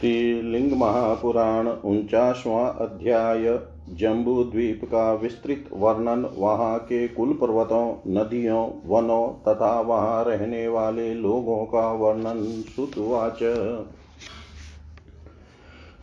श्रीलिंग 0.00 0.72
महापुराण 0.72 1.68
उनचासवां 1.68 2.86
अध्याय। 2.86 3.60
जम्बू 3.94 4.44
द्वीप 4.44 4.80
का 4.84 5.12
विस्तृत 5.12 5.64
वर्णन। 5.72 6.30
वहाँ 6.38 6.78
के 6.78 7.08
कुल 7.08 7.32
पर्वतों, 7.32 7.94
नदियों, 8.06 8.66
वनों 8.86 9.28
तथा 9.28 9.80
वहाँ 9.80 10.24
रहने 10.24 10.68
वाले 10.68 11.14
लोगों 11.14 11.64
का 11.64 11.92
वर्णन 11.92 12.64
श्रुतवाच 12.74 13.38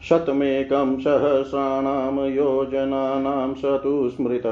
शतमेकं 0.04 1.00
सहस्राणां 1.00 2.30
योजनानां 2.30 3.54
स 3.54 3.66
तु 3.66 4.10
स्मृत। 4.10 4.46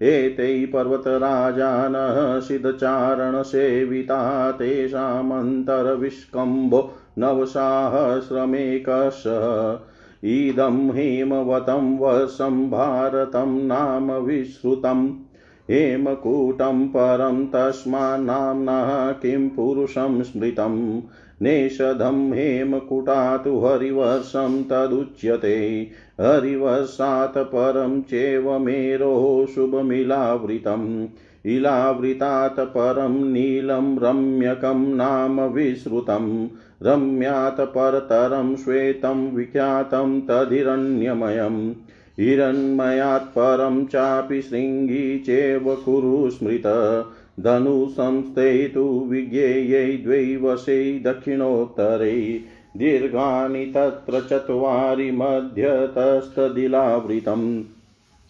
एतैः 0.01 0.65
पर्वतराजानः 0.65 2.39
सिद्धचारणसेविता 2.39 4.51
तेषामन्तरविष्कम्भो 4.51 6.91
नवसाहस्रमेकशः। 7.17 9.79
इदं 10.23 10.91
हेमवतं 10.91 11.97
वशं 11.97 12.69
भारतं 12.69 13.67
नाम 13.67 14.11
विश्रुतम् 14.11 15.09
हेमकूटं 15.71 16.87
परं 16.87 17.45
तस्मान्नाम्नः 17.45 19.11
किं 19.11 19.49
पुरुषं 19.49 20.23
स्मृतम् 20.23 21.01
नेषधं 21.41 22.33
हेमकुटात् 22.33 23.47
हरिवर्षं 23.47 24.63
तदुच्यते। 24.63 25.87
हरिवर्षात् 26.19 27.37
परं 27.37 28.01
चैव 28.01 28.59
मेरोः 28.59 29.53
शुभमिलावृतम्। 29.55 31.07
इलावृतात् 31.45 32.59
परं 32.59 33.29
नीलं 33.31 33.99
रम्यकं 33.99 34.95
नाम 34.95 35.41
विश्रुतं। 35.41 36.47
रम्यात् 36.83 37.61
परतरं 37.61 38.55
श्वेतं 38.55 39.35
विख्यातं 39.35 40.21
तदिरण्यमयम्। 40.21 41.73
हिरण्मयात् 42.19 43.23
परं 43.23 43.85
चापि 43.85 44.41
शृङ्गी 44.41 45.19
चैव 45.19 45.77
कुरु 45.85 46.29
स्मृत। 46.29 46.63
धनुसंस्थैतु 47.39 49.07
विज्ञेयै 49.09 49.97
द्वैवशै 49.97 51.01
दक्षिणोत्तरै। 51.05 52.41
दीर्घानि 52.77 53.65
तत्र 53.65 54.21
चत्वारि 54.21 55.11
मध्यतस्तदिलावृतम्। 55.11 57.63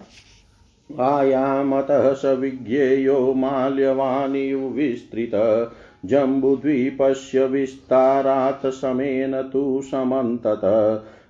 आयामतः 1.00 2.14
स 2.14 2.26
विज्ञेयो 2.26 3.34
माल्यवानिव 3.34 4.60
विस्तृत। 4.60 5.72
जम्बुद्वीपस्य 6.06 7.46
विस्तारात् 7.46 8.66
समेन 8.66 9.42
तु 9.42 9.82
समन्तत। 9.84 10.62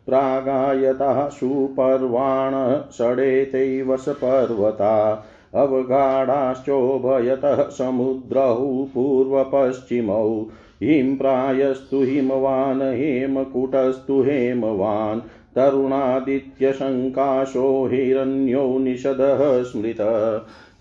प्रागायतः 0.05 1.29
सुपर्वाण 1.29 2.81
षडेतैवशपर्वता 2.91 5.25
अवगाढाश्चोभयतः 5.55 7.69
समुद्रौ 7.69 8.87
पूर्वपश्चिमौ। 8.93 10.45
हिंप्रायस्तु 10.83 12.03
हिमवान्, 12.03 12.81
हेमकुटस्तु 12.81 14.22
हेमवान्। 14.22 15.22
तरुणादित्यशङ्काशो 15.55 17.89
हिरण्यो 17.91 18.79
निषदः 18.79 19.63
स्मृत। 19.63 19.97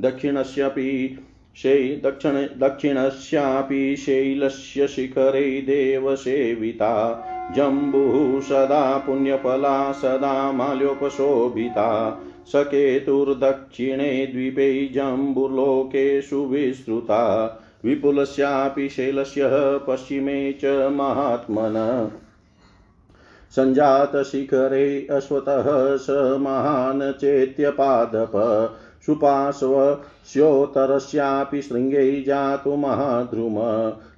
दक्षिणस्यापि 0.00 1.18
शै 1.56 2.00
दक्षिण 2.04 2.34
दक्षिणस्यापि 2.34 3.96
शैलस्य 3.96 4.86
शिखरे 4.86 5.60
देवसेविता। 5.60 7.24
जम्बुः 7.56 8.40
सदा 8.40 8.98
पुण्यफला, 8.98 9.92
सदा 9.92 10.52
माल्योपशोभिता। 10.52 12.22
सकेतुर्दक्षिणे 12.46 14.26
द्वीपे 14.26 14.88
जम्बुर्लोकेषु 14.88 16.36
विस्तृता। 16.36 17.46
विपुलस्यापि 17.84 18.88
शैलस्य 18.88 19.40
पश्चिमे 19.88 20.52
च 20.52 20.64
महात्मन। 20.92 22.10
सञ्जातशिखरे 23.50 25.06
अश्वतः 25.10 25.96
स 25.96 26.06
महान् 26.40 27.12
चेत्यपादप। 27.12 28.32
सुपार्श्वस्योत्तरस्यापि 29.06 31.62
शृङ्गै 31.62 32.22
जातु 32.26 32.70
महाद्रुम। 32.70 33.54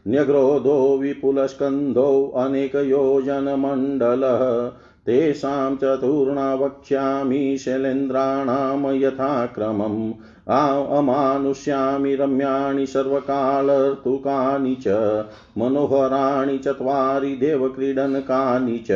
न्यग्रोधो 0.08 0.98
विपुलस्कन्धो 0.98 2.32
अनेकयोजनमण्डलः। 2.36 4.72
तेषां 5.06 5.76
चतुर्णा 5.76 6.54
वक्ष्यामि 6.54 7.58
शैलेन्द्राणां 7.58 8.94
यथाक्रमम्। 8.94 10.12
अमानुष्यामि 10.48 12.14
रम्याणि 12.14 12.86
सर्वकालर्तुकानि 12.86 14.74
च। 14.74 15.24
मनोहराणि 15.58 16.58
चत्वारि 16.58 17.36
देवक्रीडनकानि 17.36 18.78
च। 18.78 18.90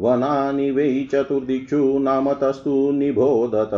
वनानि 0.00 0.70
वै 0.70 1.06
चतुर्दिक्षु 1.12 1.98
नामतस्तु 1.98 2.90
निबोधत। 2.90 3.70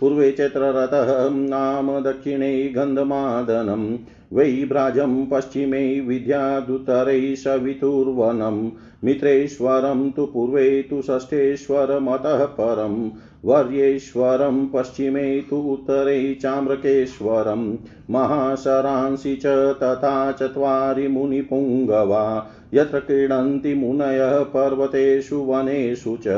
पूर्वे 0.00 0.32
चैत्ररथः, 0.32 1.30
नाम 1.30 2.00
दक्षिणे 2.00 2.68
गन्धमादनं। 2.68 3.98
वै 4.32 4.66
भ्राजं 4.68 5.26
पश्चिमे 5.26 6.00
विद्यादुतरै 6.00 7.36
सवितुर्वनं। 7.36 8.70
मित्रेश्वरं 9.04 10.10
तु 10.10 10.26
पूर्वे 10.26 10.82
तु 10.82 11.02
षष्ठेश्वरमतः 11.02 12.44
परं 12.44 13.10
वर्येश्वरं 13.44 14.66
पश्चिमे 14.66 15.40
तु 15.40 15.56
उत्तरे 15.56 16.34
चाम्रकेश्वरं 16.34 17.76
महाशरांसि 18.10 19.36
च 19.36 19.46
तथा 19.82 20.32
चत्वारि 20.32 21.08
मुनिपुङ्गवा, 21.08 22.50
यत्र 22.74 23.00
क्रीडन्ति 23.00 23.74
मुनयः 23.74 24.42
पर्वतेषु 24.42 25.36
वनेषु 25.36 26.16
च, 26.16 26.28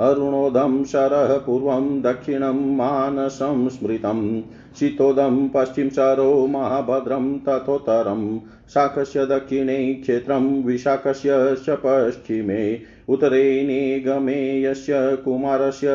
अरुणोदं 0.00 0.84
शरः 0.84 1.38
पूर्वं 1.38 2.02
दक्षिणं 2.02 2.76
मानसं 2.76 3.68
स्मृतं 3.68 4.42
शीतोदं 4.80 5.48
पश्चिमशरो 5.48 6.46
महाभद्रं 6.46 7.38
तथोत्तरं 7.38 8.40
शाखस्य 8.68 9.26
दक्षिणे 9.26 9.94
क्षेत्रं 9.94 10.62
विशाखस्य 10.62 11.56
च 11.56 11.70
पश्चिमे, 11.70 12.80
उत्तरे 13.08 13.64
निगमे 13.64 14.62
यस्य 14.62 15.16
कुमारस्य 15.24 15.86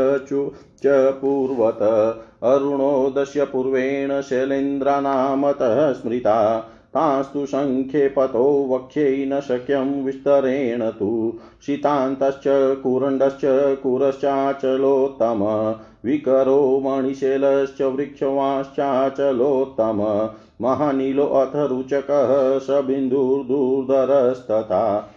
च 0.83 1.12
पूर्वत, 1.22 1.81
अरुणोदस्य 2.44 3.45
पूर्वेण 3.45 4.22
शैलेन्द्रानामतः 4.22 5.94
स्मृता। 5.94 6.70
तास्तु 6.94 7.46
सङ्ख्येपतो 7.46 8.68
वक्ष्यै 8.70 9.26
न 9.26 9.40
शक्यं 9.40 10.04
विस्तरेण 10.04 10.90
तु। 10.90 11.34
शीतान्तश्च, 11.66 12.82
कुरण्डश्च, 12.82 13.78
कुरश्चाचलोत्तम। 13.84 15.76
विकरो 16.06 16.84
मणिशैलश्च, 16.86 17.82
वृक्षवाश्चाचलोत्तम। 17.82 20.30
महानीलोऽथ 20.62 21.56
रुचकः, 21.56 22.60
स 22.60 22.84
बिन्दुर्दुर्धरस्तथा। 22.84 25.14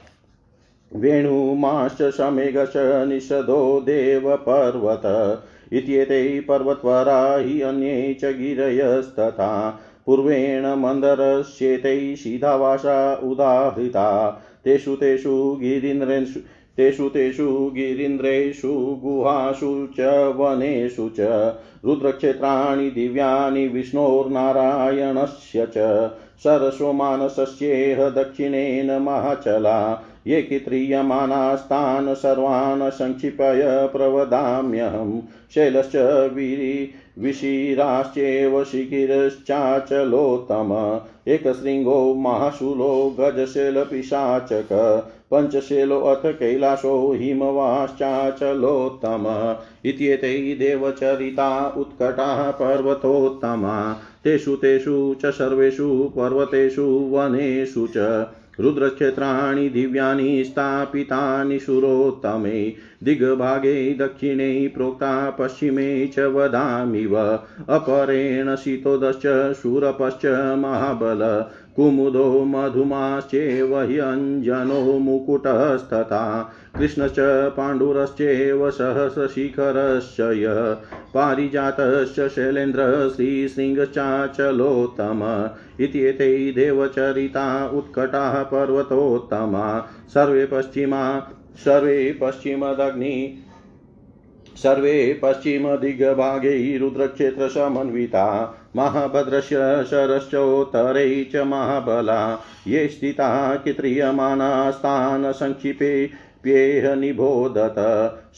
वेणुमाश्च 0.96 2.02
समेघश्च, 2.02 3.08
निषदो 3.08 3.80
देवपर्वत। 3.80 5.42
इत्येते 5.72 6.40
पर्वत्वरा 6.40 7.36
हि 7.36 7.60
अन्ये 7.60 8.14
च 8.14 8.24
गिरयस्तथा। 8.24 9.80
पूर्वेण 10.06 10.66
मन्दरस्येतैः 10.66 12.14
सीधावासा 12.14 13.14
उदाहृता। 13.14 14.38
तेषु 14.64 14.96
तेषु 14.96 15.58
गिरीन्द्रेषु 15.60 16.40
तेषु 16.76 17.08
तेषु 17.08 17.70
गिरीन्द्रेषु, 17.74 19.00
गुहासु 19.04 19.88
च, 19.96 20.32
वनेषु 20.36 21.08
च। 21.08 21.52
रुद्रक्षेत्राणि 21.84 22.90
दिव्यानि 22.90 23.66
विष्णोर्नारायणस्य 23.66 25.66
च। 25.66 26.10
सरस्वमानसस्येह 26.38 28.08
दक्षिणेन 28.08 28.90
महाचला। 28.90 30.00
ये 30.26 30.42
कित्रीयमानास्तान् 30.42 32.14
सर्वान् 32.14 32.90
सङ्क्षिपय 32.90 33.88
प्रवदाम्यहं 33.92 35.22
शैलश्च 35.54 36.30
वीरि 36.32 36.88
विशिराश्चेव 37.18 38.64
शिखिरश्चाचलोत्तम। 38.64 41.00
एकशृङ्गो 41.32 42.14
महाशूलो 42.14 43.16
गजशैलपिशाचक। 43.20 45.04
पञ्चशैलोऽथ 45.30 46.26
कैलासो 46.26 47.12
हिमवाश्चाचलोत्तम 47.12 49.56
इत्येतै 49.84 50.38
देवचरिता 50.38 51.74
उत्कटाः 51.76 52.50
पर्वतोत्तमा। 52.50 53.96
तेषु 54.24 54.56
तेषु 54.56 55.16
च 55.22 55.26
सर्वेषु 55.26 56.12
पर्वतेषु 56.16 57.10
वनेषु 57.12 57.88
च। 57.96 58.26
रुद्रक्षेत्राणि 58.60 59.68
दिव्यानि 59.68 60.44
स्थापितानि 60.44 61.58
शुरोत्तमे 61.58 62.74
दिग्भागे, 63.02 63.94
दक्षिणे, 63.94 64.68
प्रोक्ता, 64.68 65.30
पश्चिमे 65.30 66.06
च 66.06 66.18
वदामिव, 66.18 67.18
अपरेण 67.68 68.56
शीतोदश्च, 68.56 69.56
शूरपश्च 69.62 70.26
महाबल, 70.58 71.44
कुमुदो 71.76 72.44
मधुमाश्चेव 72.44 73.80
ह्यञ्जनो 73.80 74.98
मुकुटस्तथा 74.98 76.52
कृष्णश्च 76.78 77.50
पाण्डुरश्चेव 77.50 78.70
सहस्रशिखरश्च 78.70 80.20
यः 80.20 80.76
पारिजातश्च 81.14 82.28
शैलेन्द्र 82.28 83.12
श्रीशृङ्गश्चाचलोत्तम 83.16 85.50
इत्येते 85.80 86.52
देवचरिता 86.52 87.68
उत्कटाः 87.68 88.42
पर्वतोत्तमा। 88.42 89.88
सर्वे 90.08 90.46
पश्चिमा, 90.46 91.32
सर्वे 91.56 92.18
पश्चिमदग्नि, 92.22 93.38
सर्वे 94.56 95.20
पश्चिमदिग्भागे 95.22 96.78
रुद्रक्षेत्रसमन्विता। 96.78 98.58
महाभद्रस्य 98.76 99.86
शरश्चोत्तरे 99.90 101.24
च 101.24 101.36
महाबला। 101.36 102.44
ये 102.66 102.88
स्थिताः 102.88 103.54
कित्रियमानास्तान् 103.54 105.32
सङ्क्षिपे 105.32 106.23
प्येह 106.44 106.94
निबोधत 106.94 107.74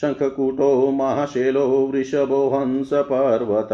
शङ्खकूटो 0.01 0.91
महाशैलो, 0.91 1.63
वृषभो 1.63 2.49
हंसपर्वत 2.49 3.69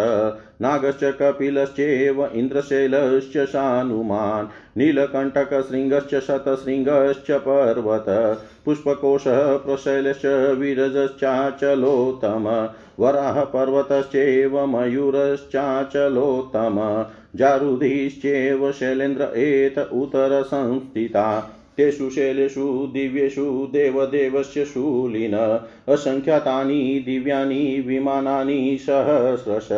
नागश्च 0.62 1.04
कपिलश्चेव 1.04 2.30
इन्द्रशैलश्च 2.34 3.46
शानुमान् 3.46 4.78
नीलकण्टकशृङ्गश्च 4.78 6.14
शतशृङ्गश्च 6.14 7.30
पर्वत, 7.30 8.38
पुष्पकोशः 8.64 9.56
प्रशैलश्च 9.56 10.58
विरजश्चाचलोत्तम 10.58 12.68
वराहपर्वतश्चेव 13.00 14.66
मयूरश्चाचलोत्तम, 14.66 17.04
जारुधिश्चेव 17.36 18.72
शैलेन्द्र 18.72 19.22
एत 19.22 19.78
उतरसंस्थिता 19.78 21.48
तेषु 21.76 22.11
शैलेषु 22.11 22.91
दिव्येषु 22.93 23.69
देवदेवस्य 23.73 24.64
शूलिन 24.64 25.61
असङ्ख्यातानि 25.88 27.02
दिव्यानि 27.07 27.85
विमानानि 27.87 28.79
सहस्रश। 28.81 29.69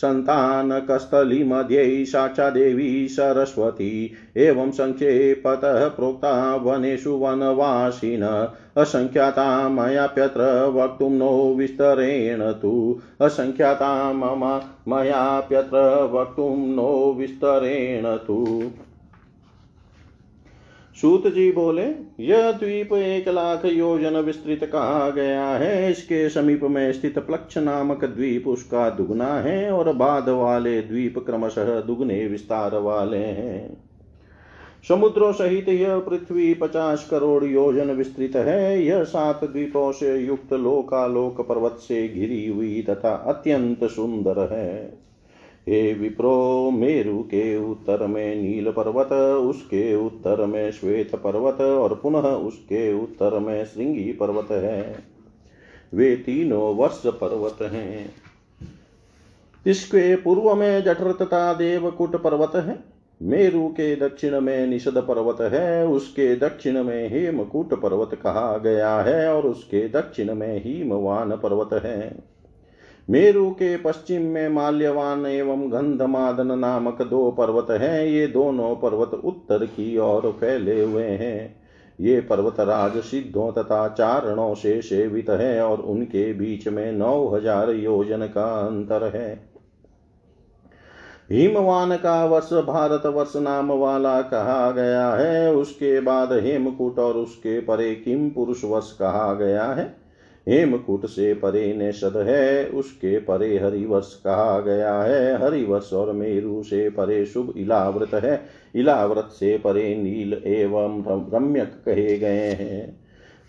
सन्तानकस्थलीमध्ये 0.00 2.04
साक्षादेवी 2.04 3.08
सरस्वती। 3.08 4.12
एवं 4.36 4.70
सङ्क्षेपतः 4.70 5.88
प्रोक्ता 5.88 6.56
वनेषु 6.56 7.10
वनवासिन। 7.10 8.50
असङ्ख्याता 8.76 9.68
मयाप्यत्र 9.68 10.72
वक्तुं 10.74 11.10
नो 11.10 11.54
विस्तरेण 11.54 12.52
तु। 12.52 12.98
असङ्ख्याता 13.20 14.12
मम 14.12 14.60
मयाप्यत्र 14.88 16.10
वक्तुं 16.12 16.56
नो 16.56 17.14
विस्तरेण 17.18 18.16
तु। 18.16 18.70
सूत 21.00 21.26
जी 21.26 21.52
बोले, 21.52 21.84
यह 22.20 22.52
द्वीप 22.52 22.92
एक 22.92 23.28
लाख 23.28 23.64
योजन 23.64 24.16
विस्तृत 24.16 24.64
कहा 24.64 25.10
गया 25.10 25.44
है। 25.44 25.90
इसके 25.90 26.28
समीप 26.28 26.60
में 26.62 26.92
स्थित 26.92 27.18
प्लक्ष 27.18 27.58
नामक 27.58 28.04
द्वीप 28.04 28.48
उसका 28.48 28.90
दुगना 28.90 29.34
है 29.34 29.70
और 29.72 29.92
बाद 29.92 30.28
वाले 30.28 30.80
द्वीप 30.80 31.18
क्रमशः 31.18 31.80
दुगने 31.80 32.26
विस्तार 32.26 32.76
वाले 32.76 33.16
हैं। 33.16 33.84
समुद्रों 34.88 35.32
सहित 35.32 35.68
यह 35.68 35.98
पृथ्वी 35.98 36.54
पचास 36.54 37.08
करोड़ 37.10 37.44
योजन 37.44 37.90
विस्तृत 37.90 38.36
है। 38.36 38.82
यह 38.82 39.04
सात 39.04 39.44
द्वीपों 39.44 39.92
से 39.92 40.16
युक्त 40.18 40.52
लोकालोक 40.52 41.40
पर्वत 41.40 41.76
से 41.80 42.08
घिरी 42.08 42.48
हुई 42.48 42.82
तथा 42.82 43.14
अत्यंत 43.26 43.84
सुंदर 43.84 44.48
है। 44.52 44.98
हे 45.68 45.94
विप्रो, 45.94 46.70
मेरु 46.70 47.18
के 47.18 47.56
उत्तर 47.56 48.06
में 48.06 48.36
नील 48.36 48.70
पर्वत, 48.70 49.12
उसके 49.12 49.94
उत्तर 49.94 50.46
में 50.46 50.70
श्वेत 50.70 51.14
पर्वत 51.14 51.60
और 51.60 52.00
पुनः 52.02 52.20
उसके 52.20 53.02
उत्तर 53.02 53.38
में 53.38 53.64
श्रृंगी 53.64 54.12
पर्वत 54.12 54.50
है। 54.50 54.98
वे 55.94 56.16
तीनों 56.16 56.76
वर्ष 56.76 57.02
पर्वत 57.06 57.62
हैं। 57.62 58.14
इसके 59.66 60.16
पूर्व 60.16 60.54
में 60.54 60.82
जठर 60.82 61.12
तथा 61.12 61.54
देवकुट 61.54 62.16
पर्वत 62.16 62.52
है। 62.54 62.78
मेरु 63.22 63.68
के 63.68 63.96
दक्षिण 63.96 64.40
में 64.40 64.66
निषद 64.66 64.98
पर्वत 64.98 65.40
है, 65.40 65.86
उसके 65.86 66.36
दक्षिण 66.36 66.82
में 66.82 67.10
हेमकूट 67.10 67.74
पर्वत 67.74 68.14
कहा 68.14 68.58
गया 68.58 69.00
है 69.00 69.34
और 69.34 69.46
उसके 69.46 69.88
दक्षिण 69.88 70.34
में 70.34 70.62
हिमवान 70.64 71.30
पर्वत 71.30 71.82
है। 71.84 72.39
मेरु 73.10 73.50
के 73.50 73.76
पश्चिम 73.76 74.22
में 74.22 74.48
माल्यवान 74.48 75.26
एवं 75.26 75.70
गंधमादन 75.72 76.58
नामक 76.58 77.02
दो 77.02 77.30
पर्वत 77.30 77.70
हैं। 77.70 78.04
ये 78.06 78.26
दोनों 78.26 78.74
पर्वत 78.76 79.14
उत्तर 79.24 79.64
की 79.66 79.96
ओर 79.98 80.30
फैले 80.30 80.82
हुए 80.82 81.04
हैं। 81.04 81.56
ये 82.00 82.20
पर्वत 82.20 82.60
राज 82.60 82.96
सिद्धों 82.96 83.50
तथा 83.52 83.88
चारणों 83.88 84.54
से 84.54 84.82
सेवित 84.82 85.30
है 85.30 85.62
और 85.62 85.80
उनके 85.80 86.32
बीच 86.32 86.68
में 86.68 86.92
नौ 86.92 87.28
हज़ार 87.28 87.70
योजन 87.70 88.26
का 88.26 88.44
अंतर 88.66 89.04
है। 89.16 89.50
हिमवान 91.32 91.96
का 91.96 92.24
वर्ष 92.24 92.52
भारत 92.52 93.06
वर्ष 93.06 93.36
नाम 93.36 93.72
वाला 93.72 94.20
कहा 94.22 94.70
गया 94.70 95.08
है। 95.10 95.54
उसके 95.54 96.00
बाद 96.00 96.32
हेमकूट 96.32 96.98
और 96.98 97.14
उसके 97.14 97.60
परे 97.60 97.94
किम 97.94 98.30
पुरुष 98.30 98.64
वर्ष 98.64 98.92
कहा 98.92 99.34
गया 99.34 99.64
है। 99.64 99.99
हेमकूट 100.48 101.06
से 101.06 101.34
परे 101.34 101.74
नेषद 101.74 102.16
है, 102.16 102.66
उसके 102.66 103.18
परे 103.18 103.58
हरिवर्ष 103.58 104.14
कहा 104.14 104.60
गया 104.60 105.02
है। 105.02 105.42
हरिवर्ष 105.42 105.92
और 105.92 106.12
मेरु 106.12 106.62
से 106.62 106.90
परे 106.90 107.26
शुभ 107.26 107.54
इलाव्रत 107.56 108.14
है। 108.14 108.42
इलाव्रत 108.74 109.28
से 109.32 109.58
परे 109.58 109.96
नील 109.96 110.42
एवं 110.46 111.04
रम्यक 111.34 111.72
कहे 111.86 112.18
गए 112.18 112.50
हैं। 112.50 113.00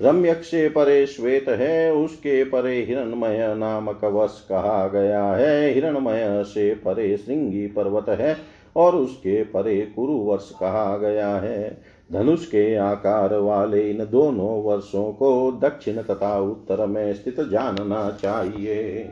रम्यक 0.02 0.44
से 0.44 0.70
परे 0.70 1.06
श्वेत 1.06 1.50
है, 1.50 1.94
उसके 1.94 2.44
परे 2.44 2.84
हिरणमय 2.84 3.56
नामक 3.58 4.06
वश 4.06 4.46
कहा 4.50 4.88
गया 4.88 5.26
है। 5.26 5.74
हिरणमय 5.74 6.44
से 6.44 6.76
परे 6.76 7.18
श्रृंगी 7.18 7.68
पर्वत 7.68 8.10
है 8.10 8.38
और 8.76 8.96
उसके 8.96 9.44
परे 9.44 9.82
कुरु 9.82 10.14
वर्ष 10.14 10.50
कहा 10.52 10.98
गया 10.98 11.28
है। 11.28 11.78
धनुष 12.14 12.46
के 12.46 12.76
आकार 12.76 13.36
वाले 13.36 13.92
इन 13.92 13.98
दोनों 13.98 14.64
वर्षों 14.64 15.14
को 15.14 15.60
दक्षिण 15.64 15.96
तथा 15.96 16.40
उत्तर 16.40 16.86
में 16.86 17.14
स्थित 17.14 17.42
जानना 17.42 18.18
चाहिए। 18.22 19.10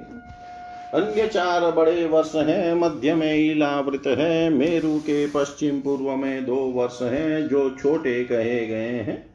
अन्य 0.94 1.28
चार 1.28 1.72
बड़े 1.72 2.06
वर्ष 2.06 2.36
हैं, 2.36 2.74
मध्य 2.74 3.16
में 3.16 3.36
इलावृत 3.36 4.04
है, 4.08 4.50
मेरु 4.50 5.00
के 5.00 5.28
पश्चिम 5.28 5.80
पूर्व 5.80 6.16
में 6.16 6.46
दो 6.46 6.56
वर्ष 6.56 7.02
हैं, 7.02 7.48
जो 7.48 7.70
छोटे 7.70 8.24
कहे 8.24 8.68
गए 8.68 8.90
हैं। 8.90 9.26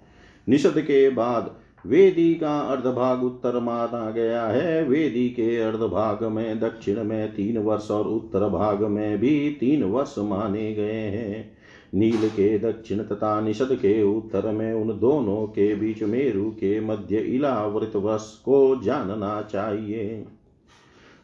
निषद 0.49 0.75
के 0.77 1.11
बाद 1.11 1.51
वेदी 1.87 2.35
का 2.35 2.61
अर्धभाग 2.61 3.25
उत्तर 3.25 3.61
माना 3.61 4.11
गया 4.11 4.43
है, 4.43 4.85
वेदी 4.85 5.29
के 5.29 5.57
अर्धभाग 5.57 6.25
में 6.25 6.61
दक्षिण 6.61 7.05
में 7.05 7.35
तीन 7.35 7.59
वर्ष 7.59 7.91
और 7.91 8.05
उत्तर 8.05 8.49
भाग 8.49 8.83
में 8.83 9.19
भी 9.19 9.57
तीन 9.61 9.85
वर्ष 9.85 10.15
माने 10.19 10.73
गए 10.73 10.93
हैं। 10.93 11.54
नील 11.95 12.29
के 12.29 12.59
दक्षिण 12.59 13.03
तथा 13.03 13.41
निषद 13.41 13.69
के 13.73 14.03
उत्तर 14.05 14.51
में 14.51 14.73
उन 14.75 14.99
दोनों 15.01 15.47
के 15.47 15.75
बीच 15.75 16.03
मेरु 16.03 16.51
के 16.51 16.79
मध्य 16.81 17.17
इलावृत 17.17 17.97
वर्ष 17.97 18.31
को 18.39 18.81
जानना 18.83 19.41
चाहिए। 19.43 20.25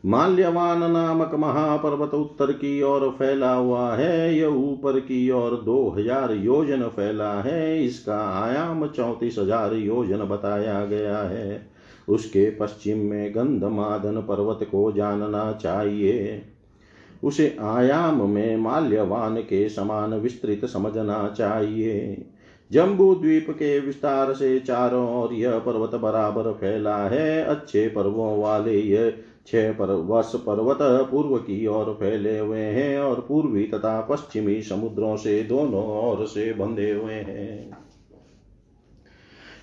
माल्यवान 0.05 0.91
नामक 0.93 1.35
महापर्वत 1.35 2.15
उत्तर 2.15 2.53
की 2.53 2.81
ओर 2.83 3.09
फैला 3.11 3.53
हुआ 3.55 3.95
है 3.97 4.37
यह 4.37 4.47
ऊपर 4.47 4.99
की 5.01 5.31
ओर 5.31 5.57
दो 5.57 5.89
हज़ार 5.91 6.33
योजन 6.35 6.83
फैला 6.89 7.33
है, 7.41 7.85
इसका 7.85 8.19
आयाम 8.41 8.87
चौतीस 8.87 9.39
हज़ार 9.39 9.75
योजन 9.75 10.25
बताया 10.25 10.85
गया 10.85 11.19
है। 11.19 11.69
उसके 12.09 12.49
पश्चिम 12.51 12.99
में 13.01 13.35
गंधमादन 13.35 14.21
पर्वत 14.21 14.67
को 14.71 14.91
जानना 14.93 15.53
चाहिए। 15.53 16.43
उसे 17.25 17.57
आयाम 17.61 18.31
में 18.31 18.57
माल्यवान 18.57 19.37
के 19.37 19.69
समान 19.69 20.15
विस्तृत 20.15 20.65
समझना 20.65 21.35
चाहिए। 21.39 22.27
जम्बू 22.73 23.15
द्वीप 23.15 23.47
के 23.51 23.81
विस्तार 23.81 24.33
से 24.33 24.61
चारों 24.61 25.23
ओर 25.23 25.33
यह 25.33 25.59
पर्वत 25.59 25.95
बराबर 25.95 26.53
फैला 26.53 26.97
है। 26.97 27.45
अच्छे 27.45 27.89
पर्वों 27.89 28.41
वाले 28.41 28.81
यह 28.81 29.19
छह 29.47 29.73
पर 29.73 29.87
वर्ष 29.87 30.35
पर्वत 30.35 30.79
पूर्व 30.83 31.37
की 31.37 31.67
ओर 31.67 31.97
फैले 32.01 32.39
हुए 32.39 32.61
हैं 32.61 33.01
और 33.01 33.25
पूर्वी 33.29 33.65
तथा 33.65 34.01
पश्चिमी 34.01 34.63
समुद्रों 34.63 35.17
से 35.17 35.43
दोनों 35.43 35.85
ओर 35.87 36.27
से 36.27 36.53
बंधे 36.53 36.91
हुए 36.91 37.15
हैं। 37.15 37.77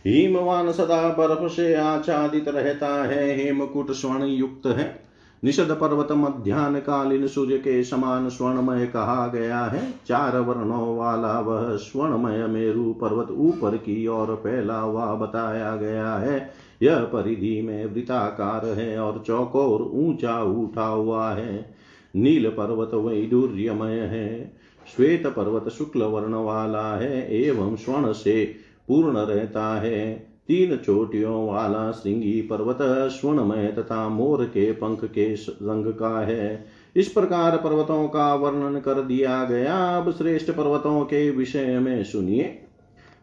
हिमवान 0.08 0.72
सदा 0.72 1.10
बर्फ़ 1.10 1.52
से 1.52 1.74
आच्छादित 1.74 2.48
रहता 2.48 3.04
है। 3.04 3.38
हेमकुट 3.38 3.92
स्वर्ण 3.92 4.24
युक्त 4.24 4.68
है। 4.68 5.07
निषद 5.44 5.78
पर्वत 5.82 6.08
मध्यान्ह 6.12 6.80
कालीन 6.80 7.28
सूर्य 7.28 7.58
के 7.58 7.84
समान 7.84 8.30
स्वर्णमय 8.30 8.86
कहा 8.86 9.28
गया 9.28 9.60
है। 9.60 9.94
चार 10.08 10.40
वर्णों 10.40 10.98
वाला 10.98 11.40
वह 11.40 11.76
स्वर्णमय 11.76 12.48
मेरु 12.48 12.94
पर्वत 12.94 13.32
ऊपर 13.32 13.78
की 13.78 14.08
ओर 14.08 14.36
फैला 14.36 14.80
हुआ 14.80 15.16
बताया 15.16 15.76
गया 15.76 16.16
है। 16.16 16.50
यह 16.84 17.00
परिधि 17.00 17.62
में 17.62 17.86
वृताकार 17.86 18.66
है 18.66 19.00
और 19.00 19.24
चौकोर 19.28 19.82
ऊँचा 19.82 20.44
उठा 20.44 20.86
हुआ 20.86 21.32
है। 21.32 21.76
नील 22.16 22.50
पर्वत 22.50 22.94
वैडूर्यमय 22.94 24.00
है। 24.00 24.58
श्वेत 24.96 25.28
पर्वत 25.28 25.70
शुक्ल 25.70 26.04
वर्ण 26.04 26.34
वाला 26.34 26.96
है 26.96 27.36
एवं 27.36 27.76
स्वर्ण 27.76 28.14
से 28.14 28.56
पूर्ण 28.88 29.18
रहता 29.18 29.76
है। 29.76 30.27
तीन 30.48 30.78
चोटियों 30.78 31.48
वाला 31.48 31.92
श्रृंगी 31.92 32.42
पर्वत 32.42 32.78
स्वर्णमय 32.82 33.68
तथा 33.68 34.10
मोर 34.10 34.46
के 34.46 34.72
पंख 34.72 35.06
के 35.06 35.34
रंग 35.34 35.86
का 35.86 36.22
है। 36.22 36.66
इस 36.96 37.08
प्रकार 37.08 37.58
पर्वतों 37.58 38.08
का 38.08 38.36
वर्णन 38.36 38.80
कर 38.80 38.94
दिया 38.94 39.44
गया। 39.44 39.98
अब 39.98 40.12
श्रेष्ठ 40.12 40.52
पर्वतों 40.52 41.02
के 41.02 41.30
विषय 41.32 41.80
में 41.80 42.04
सुनिए। 42.04 42.64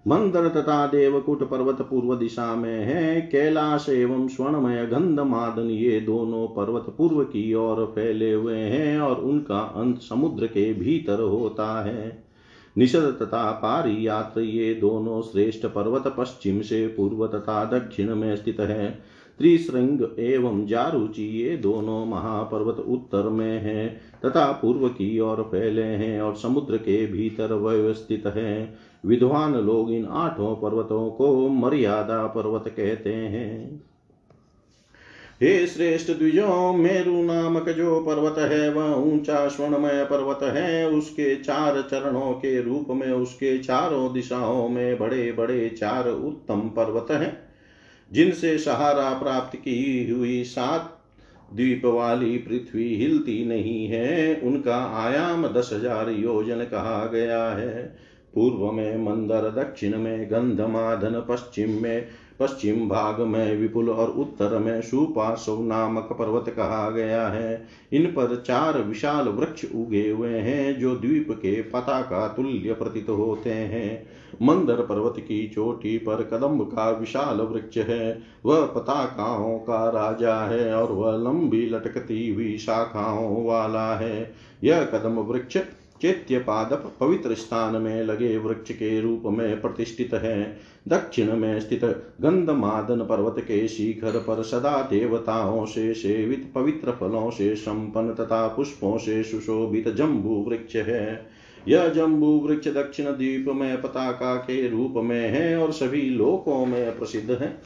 मंदर 0.08 0.48
तथा 0.48 0.86
देवकुट 0.86 1.50
पर्वत 1.50 1.82
पूर्व 1.82 2.14
दिशा 2.14 2.54
में 2.54 2.84
है। 2.84 3.20
कैलाश 3.20 3.86
एवं 3.88 4.28
स्वर्णमय 4.28 4.86
गंध 4.86 5.20
मादन 5.20 5.70
ये 5.70 6.00
दोनों 6.00 6.46
पर्वत 6.46 6.94
पूर्व 6.98 7.24
की 7.24 7.54
ओर 7.54 7.92
फैले 7.94 8.32
हुए 8.32 8.58
हैं 8.58 9.00
और 9.00 9.16
उनका 9.16 9.58
अंत 9.58 9.98
समुद्र 9.98 10.46
के 10.46 10.74
भीतर 10.74 11.20
होता 11.20 11.84
है। 11.84 12.23
निषद 12.78 13.18
तथा 13.22 13.50
पारी 13.50 14.06
यात्र 14.06 14.40
ये 14.40 14.74
दोनों 14.74 15.22
श्रेष्ठ 15.22 15.66
पर्वत 15.66 16.14
पश्चिम 16.18 16.60
से 16.60 16.86
पूर्व 16.86 17.26
तथा 17.26 17.64
दक्षिण 17.64 18.14
में 18.14 18.36
स्थित 18.36 18.60
है। 18.60 19.02
त्रिश्रृंग 19.38 20.08
एवं 20.18 20.66
जारुचि 20.66 21.22
ये 21.22 21.56
दोनों 21.56 22.06
महापर्वत 22.06 22.76
उत्तर 22.78 23.28
में 23.28 23.60
हैं, 23.60 24.00
तथा 24.24 24.52
पूर्व 24.52 24.88
की 24.88 25.18
ओर 25.20 25.42
फैले 25.42 25.82
हैं 25.82 26.22
और 26.22 26.34
समुद्र 26.36 26.76
के 26.76 27.06
भीतर 27.06 27.54
व्यवस्थित 27.54 28.26
हैं। 28.26 28.74
विद्वान 29.06 29.54
लोग 29.54 29.90
इन 29.90 30.04
आठों 30.04 30.54
पर्वतों 30.56 31.10
को 31.10 31.48
मर्यादा 31.48 32.26
पर्वत 32.26 32.64
कहते 32.68 33.14
हैं। 33.14 33.82
हे 35.44 35.66
श्रेष्ठ 35.66 36.10
द्विजो, 36.10 36.72
मेरु 36.72 37.22
नामक 37.22 37.68
जो 37.68 38.00
पर्वत 38.00 38.38
है, 38.38 38.68
वह 38.72 38.94
ऊँचा 38.94 39.48
स्वर्णमय 39.48 40.04
पर्वत 40.04 40.42
है। 40.42 40.88
उसके 40.88 41.34
चार 41.36 41.80
चरणों 41.82 42.32
के 42.32 42.62
रूप 42.62 42.86
में, 42.90 43.10
उसके 43.12 43.58
चारों 43.58 44.12
दिशाओं 44.12 44.68
में 44.68 44.98
बड़े 44.98 45.32
बड़े 45.32 45.68
चार 45.68 46.08
उत्तम 46.08 46.60
पर्वत 46.60 47.10
हैं, 47.10 47.36
जिनसे 48.12 48.58
सहारा 48.58 49.10
प्राप्त 49.10 49.56
की 49.56 50.10
हुई 50.10 50.42
सात 50.44 50.90
द्वीप 51.54 51.84
वाली 51.84 52.38
पृथ्वी 52.38 52.94
हिलती 52.96 53.44
नहीं 53.44 53.86
है। 53.86 54.40
उनका 54.40 54.76
आयाम 55.04 55.46
दस 55.48 55.70
हज़ार 55.72 56.10
योजन 56.10 56.64
कहा 56.64 57.06
गया 57.06 57.44
है। 57.44 57.82
पूर्व 58.34 58.72
में 58.72 58.96
मंदर, 58.98 59.50
दक्षिण 59.62 59.98
में 59.98 60.30
गंधमाधन 60.30 61.24
पश्चिम 61.28 61.82
में 61.82 62.06
पश्चिम 62.40 62.88
भाग 62.88 63.20
में 63.20 63.56
विपुल 63.56 63.90
और 63.90 64.10
उत्तर 64.10 64.58
में 64.58 64.80
सुपार्श्व 64.82 65.60
नामक 65.60 66.08
पर्वत 66.12 66.48
कहा 66.48 66.90
गया 66.90 67.28
है। 67.28 67.66
इन 67.92 68.06
पर 68.06 68.42
चार 68.46 68.78
विशाल 68.78 69.28
वृक्ष 69.28 69.64
उगे 69.74 70.10
हुए 70.10 70.38
हैं, 70.38 70.78
जो 70.78 70.96
द्वीप 70.96 71.26
के 71.30 71.62
पताका 71.62 72.28
तुल्य 72.28 72.72
प्रतीत 72.72 73.08
होते 73.08 73.50
हैं। 73.50 74.06
मंदर 74.42 74.74
पर्वत 74.74 75.14
की 75.18 75.48
चोटी 75.48 75.98
पर 75.98 76.22
कदम्ब 76.22 76.62
का 76.62 76.90
विशाल 76.90 77.40
वृक्ष 77.40 77.76
है। 77.76 78.22
वह 78.46 78.66
पताकाओं 78.66 79.58
का 79.58 79.88
राजा 79.88 80.34
है 80.34 80.74
और 80.74 80.92
वह 80.92 81.16
लंबी 81.16 81.66
लटकती 81.66 82.34
हुई 82.34 82.58
शाखाओं 82.58 83.46
वाला 83.46 83.94
है। 83.94 84.34
यह 84.64 84.84
कदम 84.84 85.12
वृक्ष 85.12 85.56
चैत्य 86.04 86.38
पादप 86.38 86.92
पवित्र 87.00 87.34
स्थान 87.34 87.82
में 87.82 88.02
लगे 88.04 88.36
वृक्ष 88.38 88.70
के 88.72 89.00
रूप 89.00 89.22
में 89.26 89.60
प्रतिष्ठित 89.60 90.14
है। 90.14 90.56
दक्षिण 90.88 91.36
में 91.36 91.60
स्थित 91.60 91.84
गंधमादन 92.20 93.00
पर्वत 93.00 93.34
के 93.38 93.68
शिखर 93.68 94.18
पर 94.18 94.42
सदा 94.42 94.82
देवताओं 94.82 95.66
से 95.66 95.94
सेवित 95.94 96.52
पवित्र 96.54 96.90
फलों 96.90 97.30
से 97.30 97.54
संपन्न 97.56 98.14
तथा 98.14 98.46
पुष्पों 98.48 98.98
से 98.98 99.22
सुशोभित 99.22 99.88
जम्बू 99.88 100.44
वृक्ष 100.48 100.76
है। 100.76 101.26
यह 101.68 101.88
जम्बू 101.88 102.38
वृक्ष 102.38 102.68
दक्षिण 102.68 103.06
द्वीप 103.06 103.46
में 103.48 103.82
पताका 103.82 104.34
के 104.34 104.68
रूप 104.68 104.94
में 104.96 105.28
है 105.28 105.56
और 105.58 105.72
सभी 105.72 106.02
लोकों 106.02 106.66
में 106.66 106.98
प्रसिद्ध 106.98 107.30
है। 107.30 107.58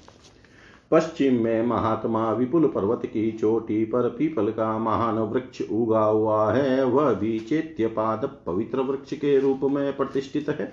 पश्चिम 0.90 1.42
में 1.44 1.66
महात्मा 1.66 2.30
विपुल 2.32 2.66
पर्वत 2.66 3.00
की 3.06 3.30
चोटी 3.32 3.84
पर 3.84 4.08
पीपल 4.08 4.50
का 4.50 4.78
महान 4.78 5.18
वृक्ष 5.18 5.62
उगा 5.62 6.04
हुआ 6.04 6.52
है। 6.52 6.84
वह 6.84 7.12
भी 7.12 7.38
चैत्य 7.38 7.86
पाद 7.86 8.38
पवित्र 8.46 8.80
वृक्ष 8.80 9.12
के 9.12 9.38
रूप 9.38 9.60
में 9.64 9.96
प्रतिष्ठित 9.96 10.48
है। 10.48 10.72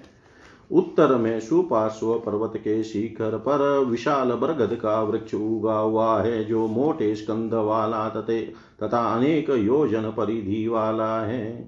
उत्तर 0.71 1.15
में 1.15 1.39
सुपार्श्व 1.39 2.13
पर्वत 2.13 2.53
के 2.57 2.83
शिखर 2.83 3.37
पर 3.37 3.79
विशाल 3.79 4.31
बरगद 4.31 4.75
का 4.75 5.01
वृक्ष 5.01 5.33
उगा 5.33 5.77
हुआ 5.77 6.21
है, 6.21 6.43
जो 6.43 6.67
मोटे 6.67 7.15
स्कंद 7.15 7.53
वाला 7.53 8.09
तथे 8.09 8.41
तथा 8.83 9.15
अनेक 9.15 9.49
योजन 9.49 10.13
परिधि 10.17 10.67
वाला 10.67 11.19
है। 11.21 11.67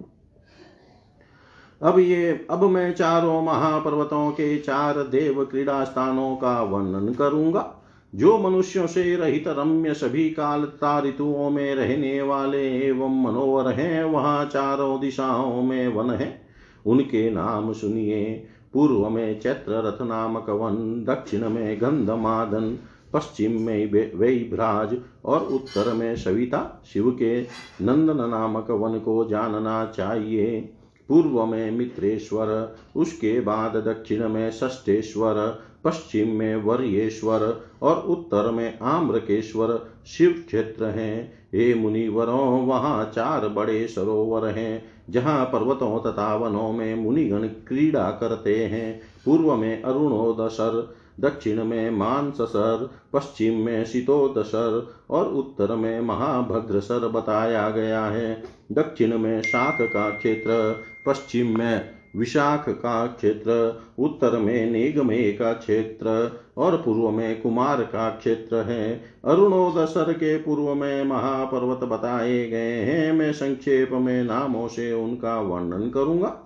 अब 1.81 1.99
ये 1.99 2.47
अब 2.49 2.63
मैं 2.63 2.93
चारों 2.93 3.41
महापर्वतों 3.41 4.31
के 4.31 4.57
चार 4.57 4.97
देव 5.03 5.43
क्रीड़ा 5.45 5.83
स्थानों 5.83 6.35
का 6.35 6.61
वर्णन 6.61 7.13
करूँगा। 7.13 7.73
जो 8.15 8.37
मनुष्यों 8.37 8.87
से 8.87 9.15
रहित 9.15 9.47
रम्य 9.47 9.93
सभी 9.93 10.29
काल 10.29 10.71
ऋतुओं 10.85 11.49
में 11.49 11.75
रहने 11.75 12.21
वाले 12.21 12.87
एवं 12.87 13.23
मनोवर 13.23 13.73
हैं, 13.73 14.03
वहाँ 14.03 14.45
चारों 14.45 15.01
दिशाओं 15.01 15.61
में 15.61 15.87
वन 15.87 16.09
है। 16.09 16.47
उनके 16.85 17.29
नाम 17.29 17.73
सुनिए। 17.73 18.47
पूर्व 18.73 19.09
में 19.09 19.39
चैत्र 19.39 19.71
रथ 19.71 20.01
नामक 20.01 20.49
वन, 20.49 20.75
दक्षिण 21.03 21.49
में 21.49 21.81
गंधमादन, 21.81 22.77
पश्चिम 23.13 23.61
में 23.61 23.91
वैभ्राज 24.15 24.97
और 25.25 25.39
उत्तर 25.39 25.93
में 25.93 26.15
सविता, 26.15 26.83
शिव 26.93 27.11
के 27.11 27.41
नंदन 27.81 28.29
नामक 28.29 28.71
वन 28.71 28.99
को 28.99 29.25
जानना 29.25 29.85
चाहिए। 29.85 30.73
पूर्व 31.09 31.45
में 31.45 31.71
मित्रेश्वर, 31.71 32.75
उसके 32.95 33.39
बाद 33.39 33.71
दक्षिण 33.71 34.29
में 34.29 34.51
षष्ठेश्वर 34.51 35.66
पश्चिम 35.87 36.29
में 36.29 36.55
वर्येश्वर 36.55 37.61
और 37.81 37.97
उत्तर 37.97 38.51
में 38.51 38.79
आम्रकेश्वर 38.79 39.91
शिव 40.07 40.43
क्षेत्र 40.47 40.85
हैं। 40.85 41.47
हे 41.53 41.73
मुनिवरों, 41.73 42.67
वहाँ 42.67 43.11
चार 43.15 43.47
बड़े 43.47 43.87
सरोवर 43.87 44.47
हैं, 44.47 44.83
जहाँ 45.09 45.45
पर्वतों 45.45 45.99
तथा 45.99 46.35
वनों 46.35 46.71
में 46.71 46.95
मुनिगण 46.95 47.47
क्रीड़ा 47.47 48.11
करते 48.11 48.65
हैं। 48.65 49.01
पूर्व 49.25 49.55
में 49.55 49.81
अरुणोदसर 49.81 50.95
दक्षिण 51.19 51.63
में 51.63 51.91
मानससर, 51.91 52.89
पश्चिम 53.13 53.53
में 53.53 53.85
शीतोदसर 53.85 54.95
और 55.09 55.25
उत्तर 55.25 55.75
में 55.75 56.01
महाभद्रसर 56.01 57.07
बताया 57.07 57.69
गया 57.69 58.05
है। 58.05 58.43
दक्षिण 58.71 59.17
में 59.17 59.41
शाक 59.41 59.77
का 59.81 60.09
क्षेत्र, 60.09 60.83
पश्चिम 61.05 61.57
में 61.57 61.96
विशाख 62.17 62.69
का 62.69 63.07
क्षेत्र 63.07 63.81
उत्तर 63.99 64.37
में 64.37 64.71
निगमे 64.71 65.31
का 65.31 65.53
क्षेत्र 65.53 66.31
और 66.57 66.77
पूर्व 66.77 67.09
में 67.09 67.41
कुमार 67.41 67.81
का 67.81 68.09
क्षेत्र 68.09 68.55
है। 68.55 69.03
अरुणोदसर 69.25 70.13
के 70.13 70.37
पूर्व 70.37 70.73
में 70.73 71.03
महापर्वत 71.03 71.77
बताए 71.77 72.49
गए 72.49 72.73
हैं। 72.73 73.13
मैं 73.13 73.33
संक्षेप 73.33 73.89
में 73.91 74.23
नामों 74.23 74.67
से 74.67 74.93
उनका 74.93 75.41
वर्णन 75.41 75.89
करूँगा। 75.89 76.43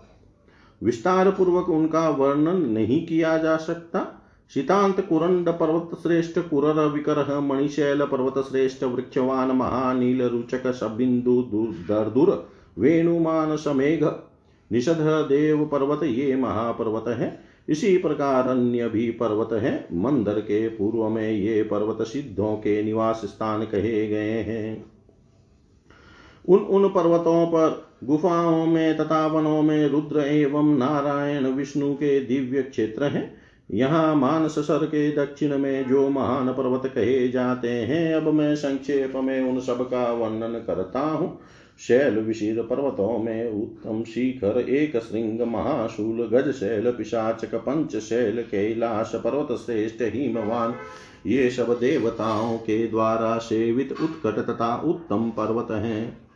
विस्तार 0.84 1.32
पूर्वक 1.32 1.70
उनका 1.70 2.10
वर्णन 2.10 2.62
नहीं 2.62 3.08
किया 3.08 3.38
जा 3.38 3.58
सकता। 3.58 4.28
शीतांत 4.54 5.06
कुरंड 5.10 5.50
पर्वत 5.50 5.90
श्रेष्ठ, 6.04 6.40
कुरर 6.40 6.86
विकर 6.86 7.40
मणिशैल 7.40 8.02
पर्वत 8.02 8.46
श्रेष्ठ, 8.50 8.84
वृक्षवान, 8.84 9.48
महानील, 9.52 10.24
रुचक 10.24 10.68
सबिंदु 10.68 11.42
दर्दुर 11.90 12.50
वेणुमान, 12.80 13.56
समेघ 13.56 14.06
निषध 14.72 15.02
देव 15.30 15.66
पर्वत 15.66 16.04
ये 16.04 16.36
महापर्वत 16.36 17.08
है। 17.08 17.40
इसी 17.70 17.98
प्रकार 17.98 18.48
अन्य 18.48 18.88
भी 18.90 19.10
पर्वत 19.12 19.54
है। 19.54 19.88
मंदर 19.94 20.40
के 20.40 20.68
पूर्व 20.68 21.10
में 21.10 21.32
ये 21.32 21.64
पर्वत 21.64 22.08
सिद्धों 22.08 22.56
के 22.56 22.82
निवास 22.84 23.22
स्थान 23.26 23.62
कहे 23.64 24.08
गए 24.08 24.40
हैं। 24.42 24.86
उन 26.50 26.60
उन 26.60 26.88
पर्वतों 26.90 27.46
पर 27.48 27.92
गुफाओं 28.04 28.66
में 28.66 28.98
तथा 28.98 29.28
वनों 29.28 29.62
में 29.62 29.88
रुद्र 29.88 30.20
एवं 30.20 30.78
नारायण 30.78 31.48
विष्णु 31.48 31.94
के 31.94 32.20
दिव्य 32.20 32.62
क्षेत्र 32.62 33.04
हैं। 33.04 33.42
यहाँ 33.72 34.16
मानस 34.16 34.60
सर 34.60 34.86
के 34.86 35.12
दक्षिण 35.12 35.58
में 35.58 35.88
जो 35.88 36.10
महान 36.10 36.54
पर्वत 36.54 36.92
कहे 36.96 37.28
जाते 37.28 37.70
हैं, 37.70 38.14
अब 38.14 38.34
मैं 38.34 38.56
संक्षेप 38.56 39.14
में 39.16 39.42
उन 39.42 39.60
सब 39.60 39.90
का 39.90 40.12
वर्णन 40.12 40.64
करता 40.68 41.00
हूँ। 41.00 41.40
शैल 41.88 42.20
विशीर 42.20 42.62
पर्वतों 42.62 43.18
में 43.20 43.52
उत्तम 43.52 44.04
शिखर 44.04 44.60
एक 44.60 44.98
श्रृंग 44.98 45.42
महाशूल 45.42 46.28
गज 46.28 46.52
शैल 46.52 46.92
पिशाचक 46.92 47.56
पंच 47.56 47.96
शैल 47.96 48.42
कैलाश 48.42 49.12
पर्वत 49.16 49.58
श्रेष्ठ 49.58 50.02
हिमवान। 50.02 50.76
ये 51.26 51.50
सब 51.50 51.78
देवताओं 51.80 52.58
के 52.58 52.88
द्वारा 52.88 53.38
सेवित 53.38 53.92
उत्कट 53.92 54.40
तथा 54.40 54.76
उत्तम 54.86 55.30
पर्वत 55.30 55.72
हैं। 55.72 56.31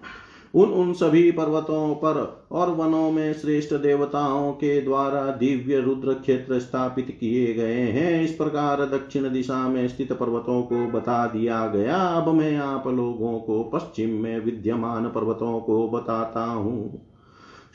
उन 0.55 0.69
उन 0.69 0.93
सभी 0.93 1.31
पर्वतों 1.31 1.95
पर 1.95 2.47
और 2.51 2.69
वनों 2.69 3.11
में 3.11 3.33
श्रेष्ठ 3.33 3.73
देवताओं 3.73 4.51
के 4.51 4.81
द्वारा 4.81 5.21
दिव्य 5.21 5.79
रुद्र 5.79 6.13
क्षेत्र 6.13 6.59
स्थापित 6.59 7.17
किए 7.19 7.53
गए 7.53 7.81
हैं। 7.81 8.23
इस 8.23 8.31
प्रकार 8.31 8.85
दक्षिण 8.85 9.29
दिशा 9.29 9.67
में 9.67 9.87
स्थित 9.87 10.13
पर्वतों 10.13 10.61
को 10.61 10.87
बता 10.87 11.27
दिया 11.27 11.67
गया। 11.67 11.97
अब 11.97 12.29
मैं 12.29 12.57
आप 12.57 12.87
लोगों 12.87 13.39
को 13.39 13.63
पश्चिम 13.63 14.09
में 14.09 14.45
विद्यमान 14.45 15.05
पर्वतों 15.05 15.59
को 15.59 15.87
बताता 15.87 16.45
हूँ। 16.45 17.01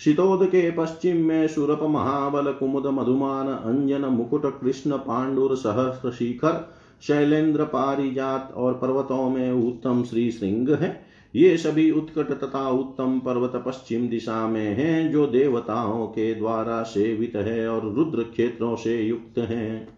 शीतोद 0.04 0.46
के 0.46 0.70
पश्चिम 0.70 1.16
में 1.16 1.48
सुरप 1.48 1.82
महाबल, 1.82 2.52
कुमुद 2.52 2.86
मधुमान, 2.86 3.48
अंजन, 3.48 4.04
मुकुट, 4.04 4.60
कृष्ण, 4.60 4.96
पांडुर 4.96 5.56
सहस्र 5.56 6.10
शिखर 6.10 6.68
शैलेन्द्र 7.02 7.64
पारिजात 7.64 8.54
और 8.56 8.74
पर्वतों 8.74 9.30
में 9.30 9.52
उत्तम 9.52 10.02
श्री 10.02 10.30
सिंह 10.30 10.76
है। 10.76 11.09
ये 11.34 11.56
सभी 11.56 11.90
उत्कट 11.90 12.30
तथा 12.30 12.68
उत्तम 12.68 13.18
पर्वत 13.18 13.62
पश्चिम 13.66 14.08
दिशा 14.08 14.48
में 14.48 14.74
हैं, 14.74 15.12
जो 15.12 15.26
देवताओं 15.26 16.06
के 16.06 16.34
द्वारा 16.34 16.82
सेवित 16.82 17.36
है 17.36 17.68
और 17.68 17.94
रुद्र 17.94 18.22
क्षेत्रों 18.22 18.76
से 18.76 19.02
युक्त 19.02 19.38
हैं। 19.38 19.88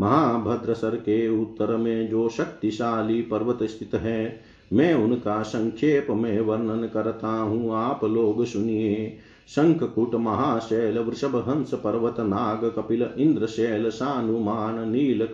महाभद्र 0.00 0.74
सर 0.74 0.96
के 0.96 1.42
उत्तर 1.42 1.76
में 1.76 2.10
जो 2.10 2.28
शक्तिशाली 2.28 3.22
पर्वत 3.22 3.62
स्थित 3.62 3.94
है, 3.94 4.40
मैं 4.72 4.94
उनका 4.94 5.42
संक्षेप 5.42 6.06
में 6.10 6.40
वर्णन 6.40 6.88
करता 6.94 7.28
हूँ। 7.28 7.74
आप 7.74 8.04
लोग 8.04 8.44
सुनिए। 8.44 9.18
शंखकुट, 9.48 10.14
महाशैल 10.14 10.98
वृषभ 10.98 11.36
हंस 11.48 11.74
पर्वत, 11.74 12.20
नाग 12.20 12.72
कपिल 12.76 13.10
इंद्र 13.18 13.46
शैल 13.46 13.88
सानुमान 13.88 14.90
नील 14.90 15.26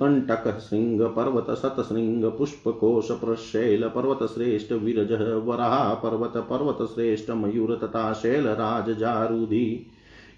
कंटक 0.00 0.58
श्रृंग 0.58 1.00
पर्वत 1.00 1.46
शतशृंग 1.58 2.24
पुष्पकोश 2.24 3.10
प्रशैल 3.10 3.88
पर्वत 3.88 4.18
श्रेष्ठ 4.34 4.72
विरज 4.72 5.12
वराह 5.44 5.94
पर्वत 5.94 6.36
पर्वत 6.36 6.88
श्रेष्ठ 6.94 7.30
मयूर 7.30 7.74
तथा 7.76 8.12
शैल 8.12 8.46
राज 8.46 8.90
जारूधि 8.98 9.86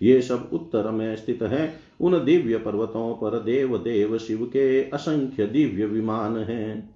ये 0.02 0.20
सब 0.22 0.50
उत्तर 0.52 0.90
में 0.90 1.16
स्थित 1.16 1.42
है। 1.42 1.80
उन 2.00 2.24
दिव्य 2.24 2.58
पर्वतों 2.58 3.14
पर 3.14 3.38
देव 3.38 3.76
देव 3.78 4.18
शिव 4.18 4.44
के 4.44 4.82
असंख्य 4.90 5.46
दिव्य 5.46 5.86
विमान 5.86 6.36
हैं। 6.36 6.94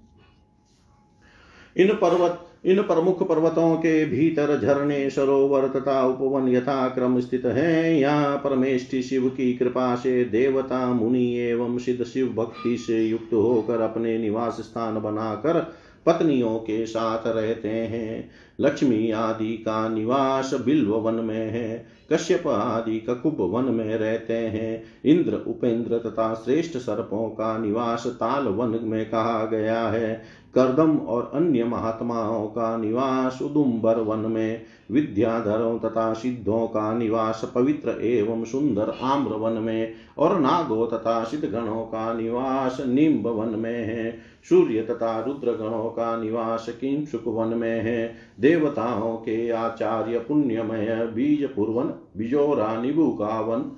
इन 1.77 1.95
पर्वत 1.95 2.47
इन 2.65 2.83
प्रमुख 2.83 3.29
पर्वतों 3.29 3.77
के 3.77 4.05
भीतर 4.05 4.61
झरने, 4.61 5.11
सरोवर 5.11 5.69
तथा 5.69 6.07
उपवन 6.07 6.49
यथा 6.49 6.89
क्रम 6.89 7.21
स्थित 7.21 7.45
है। 7.45 8.01
यहाँ 8.01 8.37
परमेष्टि 8.37 9.03
शिव 9.03 9.29
की 9.29 9.53
कृपा 9.55 9.95
से 9.95 10.25
देवता, 10.25 10.93
मुनि 10.93 11.37
एवं 11.39 11.79
सिद्ध 11.79 12.05
शिव 12.05 12.29
भक्ति 12.29 12.77
से 12.77 13.03
युक्त 13.03 13.33
होकर 13.33 13.81
अपने 13.81 14.19
निवास 14.19 14.57
स्थान 14.61 15.01
बनाकर 15.01 15.73
पत्नियों 16.07 16.59
के 16.59 16.87
साथ 16.87 17.27
रहते 17.27 17.69
हैं। 17.69 18.31
लक्ष्मी 18.61 19.11
आदि 19.11 19.53
का 19.53 19.89
निवास 19.89 20.55
बिल्व 20.55 20.95
वन 20.95 21.15
में 21.15 21.51
है, 21.51 21.87
कश्यप 22.13 22.47
आदि 22.47 22.99
ककुप 23.01 23.37
वन 23.41 23.65
में 23.65 23.97
रहते 23.97 24.33
हैं। 24.33 24.83
इंद्र, 25.05 25.35
उपेंद्र 25.35 25.99
तथा 25.99 26.35
श्रेष्ठ 26.35 26.77
सर्पों 26.77 27.29
का 27.29 27.59
निवास 27.59 28.07
ताल 28.07 28.45
वन 28.45 28.81
में 28.83 29.11
कहा 29.11 29.45
गया 29.45 29.81
है। 29.81 30.23
कर्दम 30.55 30.97
और 30.97 31.31
अन्य 31.35 31.65
महात्माओं 31.65 32.47
का 32.47 32.77
निवास 32.77 33.43
उदुम्बर 33.43 33.97
वन 33.97 34.19
में, 34.19 34.63
विद्याधरों 34.91 35.79
तथा 35.79 36.13
सिद्धों 36.13 36.67
का 36.67 36.93
निवास 36.95 37.53
पवित्र 37.55 37.91
एवं 38.03 38.45
सुंदर 38.45 38.95
आम्र 39.03 39.31
वन 39.31 39.53
में 39.53 39.93
और 40.19 40.39
नागो 40.41 40.87
तथा 40.87 41.25
सिद्ध 41.25 41.45
गणों 41.45 41.83
का 41.83 42.13
निवास 42.15 42.77
निम्ब 42.89 43.27
वन 43.27 43.59
में 43.59 43.85
है, 43.85 44.19
सूर्य 44.49 44.83
तथा 44.83 45.21
रुद्र 45.21 45.53
गणों 45.53 45.89
का 45.91 46.17
निवास 46.17 46.67
किंसुक 46.81 47.25
वन 47.27 47.49
में 47.49 47.81
है, 47.81 48.15
देवताओं 48.41 49.17
के 49.17 49.51
आचार्य 49.51 50.19
पुण्यमय 50.19 51.13
बीज 51.15 51.45
पूर्वन 51.45 51.95
बिजोरा 52.17 52.83
निबु 52.83 53.11
का 53.11 53.41
वन 53.41 53.71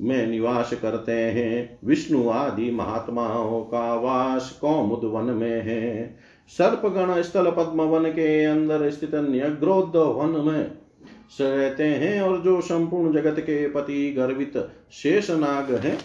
में 0.00 0.26
निवास 0.26 0.74
करते 0.82 1.12
हैं। 1.12 1.78
विष्णु 1.84 2.28
आदि 2.28 2.70
महात्माओं 2.70 3.60
का 3.60 3.94
वास 3.94 4.58
कौमुद 4.60 5.00
वन 5.04 5.24
में 5.24 5.62
है। 5.62 6.16
सर्पगण 6.48 7.22
स्थल 7.22 7.50
पद्म 7.50 7.82
वन 7.82 8.10
के 8.10 8.44
अंदर 8.44 8.90
स्थित 8.90 9.14
न्यग्रोध 9.14 9.96
वन 9.96 10.44
में 10.46 10.70
रहते 11.40 11.84
हैं 11.84 12.22
और 12.22 12.40
जो 12.40 12.60
संपूर्ण 12.60 13.12
जगत 13.12 13.40
के 13.40 13.68
पति 13.68 14.14
गर्वित 14.16 14.68
शेषनाग 14.92 15.74
हैं, 15.74 15.98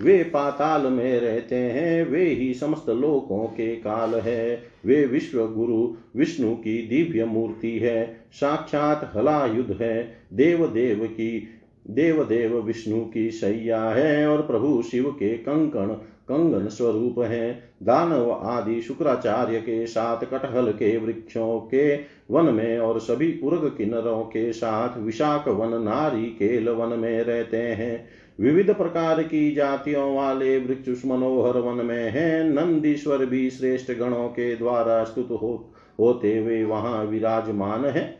वे 0.00 0.22
पाताल 0.22 0.82
में 0.86 1.20
रहते 1.20 1.56
हैं। 1.56 2.08
वे 2.08 2.24
ही 2.24 2.54
समस्त 2.54 2.90
लोकों 2.90 3.44
के 3.44 3.76
काल 3.76 4.14
है। 4.14 4.62
वे 4.86 5.06
विश्व 5.06 5.46
गुरु 5.46 5.96
विष्णु 6.16 6.54
की 6.54 6.82
दिव्य 6.82 7.24
मूर्ति 7.24 7.78
है। 7.78 8.24
साक्षात 8.32 9.12
हलायुध 9.16 9.78
है। 9.80 10.16
देव 10.32 10.66
देव 10.66 11.06
की 11.06 11.59
देव 11.90 12.24
देव 12.24 12.58
विष्णु 12.58 13.04
की 13.04 13.30
सैया 13.30 13.82
है 13.82 14.28
और 14.28 14.42
प्रभु 14.42 14.82
शिव 14.82 15.10
के 15.10 15.34
कंकण, 15.34 15.86
कंगन 16.28 16.68
स्वरूप 16.68 17.18
है। 17.18 17.72
दानव 17.82 18.32
आदि 18.32 18.82
शुक्राचार्य 18.82 19.58
के 19.58 19.86
साथ, 19.86 20.24
कटहल 20.24 20.72
के 20.72 20.96
वृक्षों 20.96 21.60
के 21.60 21.96
वन 22.30 22.44
में 22.44 22.78
और 22.78 23.00
सभी 23.00 23.40
उर्ग 23.44 23.74
किन्नरों 23.78 24.22
के 24.22 24.52
साथ 24.52 24.98
विशाख 24.98 25.48
वन, 25.48 25.82
नारी 25.82 26.26
केल 26.26 26.68
वन 26.68 26.98
में 26.98 27.22
रहते 27.22 27.56
हैं। 27.56 28.08
विविध 28.40 28.74
प्रकार 28.74 29.22
की 29.22 29.54
जातियों 29.54 30.16
वाले 30.16 30.58
वृक्ष 30.58 31.02
मनोहर 31.06 31.58
वन 31.58 31.84
में 31.86 32.10
है। 32.10 32.52
नंदीश्वर 32.52 33.26
भी 33.26 33.50
श्रेष्ठ 33.50 33.92
गणों 33.92 34.28
के 34.28 34.56
द्वारा 34.56 35.04
स्तुत 35.04 35.28
हो, 35.30 35.72
होते 35.98 36.38
हुए 36.38 36.64
वहाँ 36.64 37.04
विराजमान 37.04 37.84
है। 37.84 38.18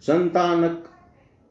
संतानक 0.00 0.84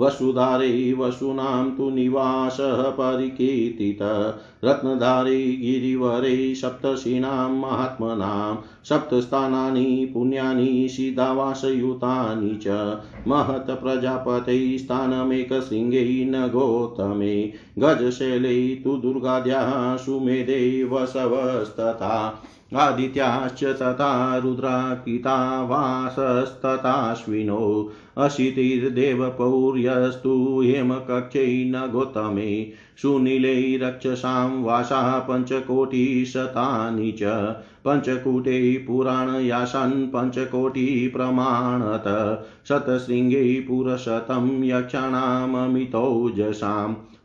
वसुधारे 0.01 0.93
वसूनां 0.93 1.71
तु 1.71 1.91
निवासः 1.91 2.83
परिकीर्तितः। 2.83 4.35
रत्नधारे 4.71 5.47
गिरिवरे 5.47 6.55
सप्तशीनां 6.55 7.51
महात्मनां, 7.51 8.57
सप्तस्थानानि 8.85 10.11
पुण्यानि, 10.15 10.89
सीतावासयुतानि 10.91 12.59
च। 12.63 12.69
महत् 13.29 13.71
प्रजापते 13.71 14.79
स्थानमेकशृङ्गे 14.79 16.25
न 16.25 16.49
गौतमे 16.49 17.53
गजशैले 17.79 18.75
तु 18.75 18.97
दुर्गाद्याः 18.97 19.97
सुमेधे 19.97 20.85
वसवस्तथा 20.85 22.43
आदित्याश्च 22.79 23.63
तथा 23.81 24.11
रुद्राकिता 24.43 25.37
वासस्तथाश्विनो 25.71 27.63
अशितिर्देवपौर्यस्तु 28.25 30.35
हेमकक्षै 30.61 31.47
न 31.67 31.87
गौतमे 31.93 32.51
सुनीले 33.03 33.55
रक्षसां 33.83 34.63
वासाः 34.63 35.19
पञ्चकोटिशतानि 35.31 37.11
च 37.23 37.33
पञ्चकूटे 37.87 38.59
पुराणयाशान् 38.87 39.97
पञ्चकोटिप्रमाणत 40.15 42.09
शतशृङ्गे 42.69 43.45
पुरशतं 43.69 44.47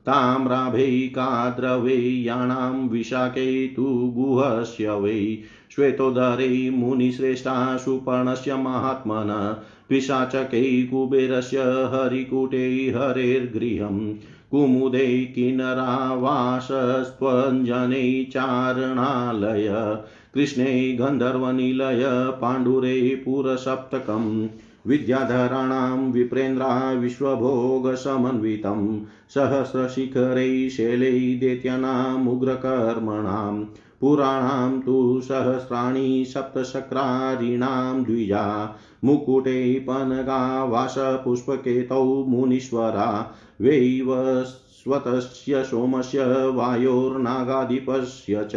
यक्षाणाममितौजसां 0.08 0.40
ताम्राभैकाद्रवेयाणां 0.40 2.90
विशाखे 2.90 3.68
तु 3.68 4.14
गुहस्य 4.18 4.92
वै। 4.92 5.38
श्वेतोदरे 5.72 6.70
मुनिश्रेष्ठा 6.70 7.78
सुपर्णस्य 7.78 8.56
महात्मन। 8.56 9.56
पिशाचकै 9.90 10.84
कुबेरस्य 10.84 11.60
हरिकुटे 11.60 12.70
हरेर्गृहम्। 12.70 14.14
कुमुदे 14.52 15.32
किन्नरावासस्त्वञ्जने 15.36 18.24
चारणालय। 18.24 19.98
कृष्णे 20.34 20.92
गन्धर्वनिलय 20.92 22.34
पाण्डुरे 22.42 23.22
पुरसप्तकम्। 23.26 24.48
विद्याधराणां 24.88 26.12
विप्रेन्द्रा 26.12 26.92
विश्वभोगसमन्वितं, 26.92 29.06
सहस्रशिखरै 29.30 30.70
शैलै 30.70 31.36
दैत्यानामुग्रकर्मणां 31.36 33.66
पुराणां 34.02 34.82
तु 34.82 35.22
सहस्राणि 35.22 36.26
सप्तशक्रारीणां 36.26 38.04
द्विजा, 38.04 38.76
मुकुटे 39.04 39.80
पनगावासपुष्पकेतौ 39.80 42.26
मुनीश्वरा 42.28 43.32
वैवस्वतस्य 43.62 45.64
सोमस्य 45.64 46.50
वायोर्नागाधिपस्य 46.50 48.48
च। 48.52 48.56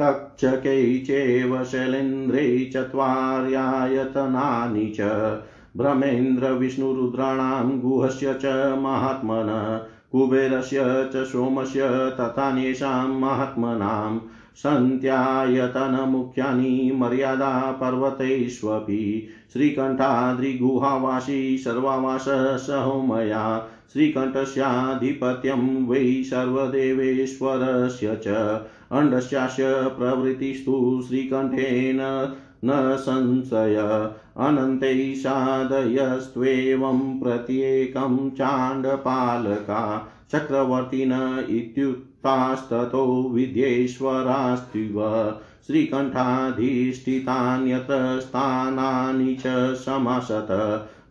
तक्षकै 0.00 1.02
चैव 1.06 1.64
शैलेन्द्रे 1.64 2.70
चत्वार्यायतनानि 2.74 4.92
च। 5.00 5.38
भ्रमेन्द्रविष्णुरुद्राणां 5.76 7.78
गुहस्य 7.78 8.34
च 8.34 8.74
महात्मन, 8.78 9.80
कुबेरस्य 10.12 11.10
च 11.14 11.24
सोमस्य 11.24 12.10
तथान्येषां 12.20 13.08
महात्मनां। 13.08 14.20
सन्त्यायतनमुख्यानि 14.56 16.90
मर्यादा 16.94 17.72
पर्वतेष्वपि। 17.72 19.26
श्रीकण्ठाद्रिगुहावासी 19.52 21.58
सर्वावाससहोमया 21.58 23.66
श्रीकण्ठस्याधिपत्यं 23.92 25.86
वै 25.86 26.22
सर्वदेवेश्वरस्य 26.22 28.18
च 28.26 28.60
अण्डस्यास्य 28.92 29.64
प्रवृत्तिस्तु 29.98 31.02
श्रीकण्ठेन 31.08 31.98
न 32.64 32.96
संशय। 32.96 34.10
अनन्तैः 34.36 35.14
साधयस्त्वेवं 35.14 37.20
प्रत्येकं 37.20 38.30
चाण्डपालका 38.30 40.08
चक्रवर्तिन 40.32 41.46
इत्युक्तास्ततो 41.50 43.30
विद्येश्वरास्त्विव। 43.34 44.98
श्रीकण्ठाधिष्ठितान्यत्र 45.66 48.20
स्थानानि 48.20 49.34
च 49.34 49.74
समासत। 49.74 50.48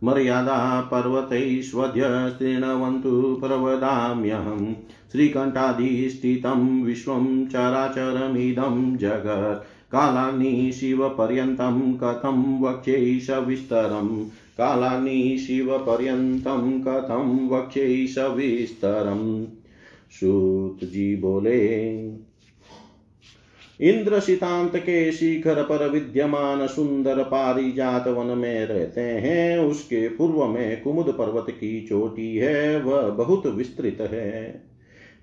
मर्यादा 0.04 0.80
पर्वतैष्वद्य 0.80 2.00
शृण्वन्तु 2.38 3.40
प्रवदाम्यहम् 3.40 4.74
श्रीकण्ठाधिष्ठितं 5.12 6.82
विश्वं 6.82 7.46
चराचरमिदं 7.46 8.96
जगत्। 8.96 9.92
कालाग्नि 9.92 10.72
शिवपर्यन्तं 10.72 11.92
कथं 11.94 12.60
वक्ष्यै 12.60 13.18
सविस्तरम् 13.18 14.24
कालाग्नि 14.58 15.38
शिवपर्यन्तं 15.38 16.80
कथं 16.80 17.48
वक्ष्यै 17.48 18.06
सविस्तरम् 18.06 19.46
सूत 20.10 20.78
जी 20.84 21.16
बोले 21.16 21.78
इंद्र 23.80 24.20
सितांत 24.20 24.76
के 24.76 25.12
शिखर 25.12 25.62
पर 25.62 25.88
विद्यमान 25.88 26.66
सुंदर 26.66 27.22
पारिजात 27.22 28.08
वन 28.08 28.26
में 28.26 28.66
रहते 28.66 29.00
हैं। 29.00 29.58
उसके 29.58 30.08
पूर्व 30.08 30.46
में 30.46 30.82
कुमुद 30.82 31.14
पर्वत 31.18 31.46
की 31.50 31.86
चोटी 31.88 32.36
है, 32.36 32.80
वह 32.80 33.02
बहुत 33.02 33.46
विस्तृत 33.46 33.98
है। 34.00 34.62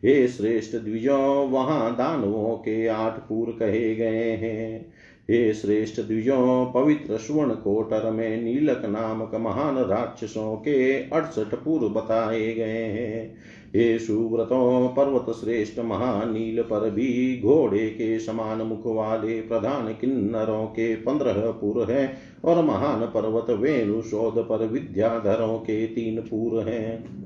हे 0.05 0.27
श्रेष्ठ 0.27 0.75
द्विजो, 0.75 1.17
वहाँ 1.51 1.95
दानवों 1.95 2.55
के 2.55 2.87
आठ 2.87 3.19
पूर 3.19 3.57
कहे 3.59 3.95
गए 3.95 4.31
हैं। 4.31 4.93
हे 5.31 5.53
श्रेष्ठ 5.53 6.01
द्विजो, 6.01 6.71
पवित्र 6.75 7.17
सुवर्ण 7.17 7.49
कोटर 7.49 8.11
में 8.11 8.41
नीलक 8.41 8.81
नामक 8.85 9.35
महान 9.35 9.77
राक्षसों 9.77 10.55
के 10.55 10.93
अड़सठ 10.93 11.55
पूर्व 11.55 11.89
बताए 11.89 12.53
गए 12.53 12.83
हैं। 12.83 13.35
हे 13.75 13.99
सुव्रतों 13.99 14.87
पर्वत 14.87 15.35
श्रेष्ठ 15.35 15.79
महानील 15.79 16.61
पर 16.61 16.89
भी 16.89 17.41
घोड़े 17.41 17.89
के 17.89 18.19
समान 18.19 18.61
मुख 18.61 18.81
वाले 18.85 19.41
प्रधान 19.41 19.87
किन्नरों 19.87 20.65
के 20.65 20.95
पंद्रह 20.95 21.33
पुर 21.33 21.91
हैं 21.91 22.17
और 22.45 22.63
महान 22.63 23.01
पर्वत 23.01 23.49
वेणु 23.49 24.01
शोध 24.01 24.49
पर 24.49 24.67
विद्याधरों 24.67 25.57
के 25.57 25.87
तीन 25.87 26.21
पुर 26.21 26.61
हैं। 26.61 27.25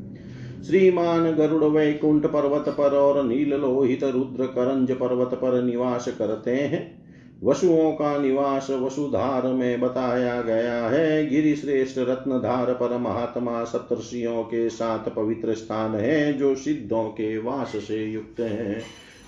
श्रीमान 0.63 1.31
गरुड़ 1.31 1.63
वैकुंठ 1.63 2.25
पर्वत 2.25 2.65
पर 2.69 2.95
और 2.95 3.23
नील 3.23 3.53
लोहित 3.53 4.03
रुद्र 4.03 4.45
करंज 4.45 4.91
पर्वत 4.91 5.33
पर 5.33 5.63
निवास 5.63 6.15
करते 6.19 6.51
हैं। 6.51 6.98
वसुओं 7.43 7.91
का 7.91 8.17
निवास 8.17 8.67
वसुधार 8.69 9.47
में 9.47 9.81
बताया 9.81 10.41
गया 10.41 10.87
है। 10.87 11.27
गिरि 11.27 11.55
श्रेष्ठ 11.55 11.97
रत्नधार 11.97 12.73
पर 12.73 12.97
महात्मा 12.97 13.63
सप्तर्षियों 13.63 14.43
के 14.43 14.69
साथ 14.69 15.09
पवित्र 15.09 15.53
स्थान 15.53 15.95
है, 15.95 16.33
जो 16.33 16.55
सिद्धों 16.55 17.03
के 17.03 17.37
वास 17.37 17.71
से 17.75 18.05
युक्त 18.05 18.39
है। 18.39 18.81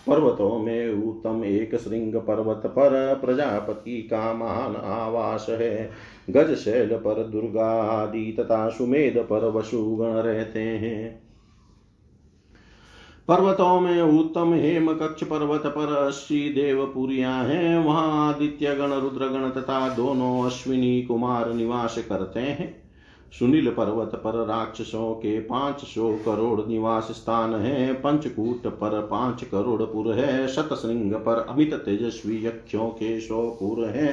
पर्वतों 0.08 0.60
में 0.60 0.90
उत्तम 0.90 1.44
एक 1.46 1.76
श्रृंग 1.76 2.16
पर्वत 2.16 2.62
पर 2.66 3.22
प्रजापति 3.26 4.02
का 4.02 4.34
महान 4.34 4.76
आवास 4.76 5.46
है। 5.50 5.90
गज 6.30 6.56
शैल 6.56 6.90
पर 6.90 7.24
दुर्गा 7.24 7.82
आदि 7.82 8.36
तथा 8.40 8.70
सुमेध 8.70 9.18
पर 9.18 9.50
वसुगण 9.50 10.08
रहते 10.08 10.60
हैं। 10.60 11.21
पर्वतों 13.32 13.80
में 13.80 14.02
उत्तम 14.02 14.54
हेम 14.54 14.94
कक्ष 14.94 15.24
पर्वत 15.24 15.62
पर 15.66 15.94
अस्सी 15.94 16.50
देवपुरिया 16.50 17.32
हैं। 17.32 17.78
वहाँ 17.78 18.30
आदित्य, 18.30 18.76
गण 18.76 18.94
रुद्र 18.94 19.28
गण 19.28 19.50
तथा 19.50 19.90
दोनों 19.90 20.46
अश्विनी 20.46 21.02
कुमार 21.02 21.54
निवास 21.54 22.06
करते 22.10 22.40
हैं। 22.40 22.84
सुनील 23.40 23.70
पर्वत 23.70 24.12
पर 24.16 24.46
राक्षसों 24.46 25.14
के 25.14 25.40
पाँच 25.40 25.80
सौ 25.80 26.20
करोड़ 26.26 26.68
निवास 26.68 27.08
स्थान 27.12 27.56
है। 27.56 27.94
पंचकूट 27.94 28.68
पर 28.68 29.08
पाँच 29.12 29.44
करोड़ 29.44 29.82
पुर 29.82 30.14
है। 30.14 30.48
शतश्रृंग 30.48 31.14
पर 31.14 31.46
अमित 31.50 31.74
तेजस्वी 31.74 32.46
यक्षों 32.46 32.88
के 32.88 33.20
सौ 33.20 33.58
पुर 33.60 33.86
है। 33.86 34.08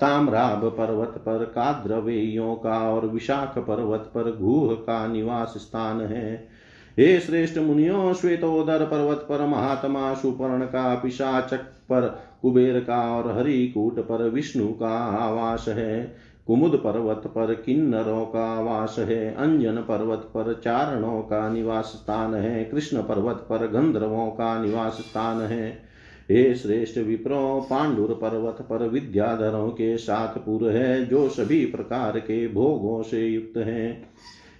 ताम्राभ 0.00 0.64
पर्वत 0.64 1.14
पर 1.18 1.44
काद्रवेयों 1.44 2.54
का 2.54 2.94
और 2.94 3.06
विशाख 3.06 3.58
पर्वत 3.58 4.10
पर 4.14 4.36
घूह 4.36 4.74
का 4.74 5.06
निवास 5.06 5.54
स्थान 5.56 6.00
है। 6.00 6.51
हे 6.98 7.20
श्रेष्ठ 7.20 7.58
मुनियों, 7.58 8.14
श्वेतोदर 8.14 8.84
पर्वत 8.84 9.26
पर 9.28 9.46
महात्मा 9.46 10.14
सुपर्ण 10.14 10.64
का 10.64 10.94
पिशाचक 10.94 11.58
पर 11.58 12.22
कुबेर 12.42 12.80
का 12.80 13.16
और 13.16 13.38
हरिकूट 13.38 14.00
पर 14.00 14.28
विष्णु 14.28 14.68
का 14.68 14.98
आवास 14.98 15.64
है। 15.68 16.16
कुमुद 16.46 16.80
पर्वत 16.84 17.22
पर 17.26 17.54
किन्नरों 17.54 18.24
का 18.24 18.60
वास 18.60 18.96
है। 18.98 19.34
अंजन 19.34 19.76
पर्वत 19.76 20.18
पर 20.18 20.60
चारणों 20.64 21.22
का 21.22 21.48
निवास 21.48 21.84
स्थान 21.84 22.34
है। 22.34 22.64
कृष्ण 22.64 23.02
पर्वत 23.02 23.46
पर 23.50 23.56
गंधर्वों 23.56 24.26
का 24.26 24.64
निवास 24.64 24.92
स्थान 24.92 25.40
है। 25.40 25.82
हे 26.30 26.54
श्रेष्ठ 26.54 26.98
विप्रो, 26.98 27.66
पांडुर 27.70 28.18
पर्वत 28.22 28.66
पर 28.70 28.88
विद्याधरों 28.88 29.68
के 29.68 29.96
साथ 29.96 30.38
पुर 30.38 30.70
है, 30.70 31.06
जो 31.06 31.28
सभी 31.28 31.66
प्रकार 31.66 32.18
के 32.18 32.48
भोगों 32.48 33.02
से 33.02 33.26
युक्त 33.26 33.56
हैं। 33.56 34.10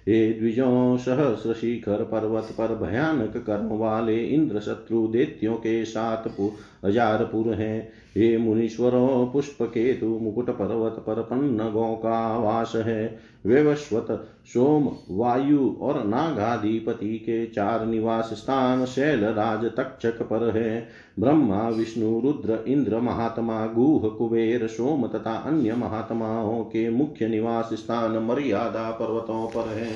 हे 0.09 0.33
द्विजों 0.33 0.97
सहस्र 0.97 1.53
शिखर 1.53 2.03
पर्वत 2.03 2.55
पर 2.57 2.75
भयानक 2.75 3.37
कर्म 3.37 3.67
वाले 3.77 4.23
इंद्र 4.25 4.59
शत्रु 4.59 5.07
देत्यों 5.07 5.55
के 5.55 5.85
साथ 5.85 6.27
हज़ार 6.85 7.23
पुर 7.23 7.53
हैं। 7.53 7.91
हे 8.17 8.37
मुनीश्वरों 8.37 9.27
पुष्प 9.27 9.61
केतु 9.63 10.07
मुकुट 10.21 10.49
पर्वत 10.49 11.03
पर 11.07 11.21
पन्नगों 11.21 11.93
का 11.95 12.37
वास 12.37 12.73
है। 12.75 13.19
वेवस्वत, 13.45 14.07
सोम, 14.45 14.89
वायु 15.11 15.69
और 15.81 16.03
नागाधिपति 16.07 17.17
के 17.19 17.45
चार 17.45 17.85
निवास 17.85 18.29
स्थान 18.33 18.85
शैल 18.85 19.25
राज 19.25 19.65
तक्षक 19.77 20.21
पर 20.21 20.49
है। 20.57 20.87
ब्रह्मा, 21.19 21.67
विष्णु, 21.69 22.19
रुद्र, 22.19 22.63
इंद्र, 22.67 22.99
महात्मा, 22.99 23.65
गुह, 23.67 24.09
कुबेर, 24.09 24.67
सोम 24.67 25.07
तथा 25.07 25.33
अन्य 25.47 25.73
महात्माओं 25.73 26.63
के 26.63 26.89
मुख्य 26.89 27.27
निवास 27.27 27.69
स्थान 27.73 28.17
मर्यादा 28.23 28.89
पर्वतों 28.91 29.47
पर 29.47 29.67
है। 29.69 29.91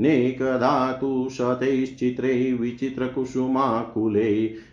नेकधातु 0.00 1.10
शतैश्चित्रे 1.36 2.32
विचित्रकुसुमाकुले 2.60 4.30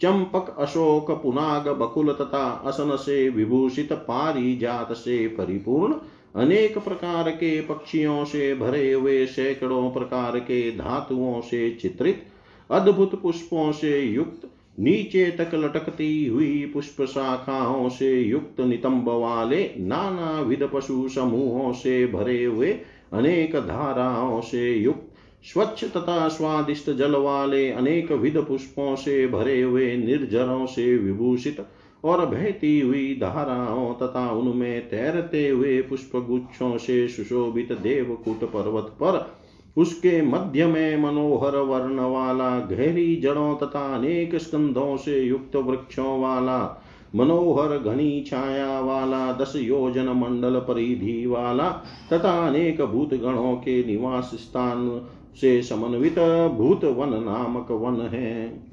चंपक, 0.02 0.56
अशोक, 0.60 1.12
पुनाग, 1.12 1.68
बकुल 1.68 2.14
तथा 2.14 2.64
असन 2.66 2.96
से 2.96 3.30
विभूषित 3.30 3.94
पारिजात 3.94 4.94
से 4.94 5.28
परिपूर्ण 5.28 5.96
अनेक 6.36 6.78
प्रकार 6.78 7.30
के 7.30 7.62
पक्षियों 7.62 8.26
से 8.26 8.54
भरे 8.56 8.92
हुए 8.94 9.26
सैकड़ों 9.26 9.92
प्रकार 9.92 10.40
के 10.40 10.72
धातुओं 10.72 11.42
से 11.42 11.70
चित्रित 11.82 12.26
अद्भुत 12.72 13.22
पुष्पों 13.22 13.72
से 13.72 14.00
युक्त, 14.02 14.50
नीचे 14.80 15.32
तक 15.32 15.52
लटकती 15.54 16.26
हुई 16.28 16.72
पुष्प 16.74 17.02
शाखाओं 17.06 17.90
से 17.90 18.22
युक्त 18.22 18.62
नितंब 18.62 19.10
वाले 19.10 19.64
नाना 19.78 20.42
विध 20.42 20.70
पशु 20.74 21.08
समूहों 21.10 21.74
से 21.74 22.06
भरे 22.08 22.44
हुए 22.44 22.72
अनेक 23.14 23.56
धाराओं 23.56 24.42
से 24.42 24.76
युक्त, 24.76 25.06
स्वच्छ 25.44 25.84
तथा 25.84 26.28
स्वादिष्ट 26.28 26.90
जल 26.90 27.16
वाले 27.16 27.70
अनेक 27.72 28.12
विध 28.12 28.38
पुष्पों 28.38 28.96
से 28.96 29.28
भरे 29.28 29.62
हुए 29.62 29.96
निर्जरों 29.98 30.66
से 30.66 30.98
विभूषित 30.98 31.66
और 32.04 32.26
बहती 32.26 32.80
हुई 32.80 33.16
धाराओं 33.16 33.94
तथा 33.94 34.30
उनमें 34.32 34.90
तैरते 34.90 35.48
हुए 35.48 35.82
पुष्प 35.82 36.16
गुच्छों 36.16 36.78
से 36.78 37.08
सुशोभित 37.08 37.72
देवकूट 37.72 38.44
पर्वत 38.44 38.84
पर 38.84 39.39
उसके 39.78 40.22
मध्य 40.22 40.66
में 40.66 40.98
मनोहर 40.98 41.56
वर्ण 41.56 42.00
वाला 42.00 42.60
गहरी 42.60 43.16
जड़ों 43.16 43.56
तथा 43.56 43.96
अनेक 43.96 44.36
स्कंधों 44.36 44.98
से 44.98 45.20
युक्त 45.20 45.56
वृक्षों 45.56 46.22
वाला, 46.22 46.84
मनोहर 47.16 47.78
घनी 47.78 48.24
छाया 48.28 48.80
वाला, 48.80 49.32
दस 49.32 49.54
योजन 49.56 50.06
मंडल 50.06 50.56
परिधि 50.56 51.26
वाला 51.26 51.70
तथा 52.14 52.48
अनेक 52.48 52.82
भूत 52.82 53.14
गणों 53.14 53.56
के 53.56 53.86
निवास 53.86 54.32
स्थान 54.34 55.02
से 55.42 55.62
समन्वित 55.62 56.20
भूत 56.58 56.84
वन 56.84 57.10
नामक 57.10 57.72
वन 57.72 58.02
है। 58.02 58.70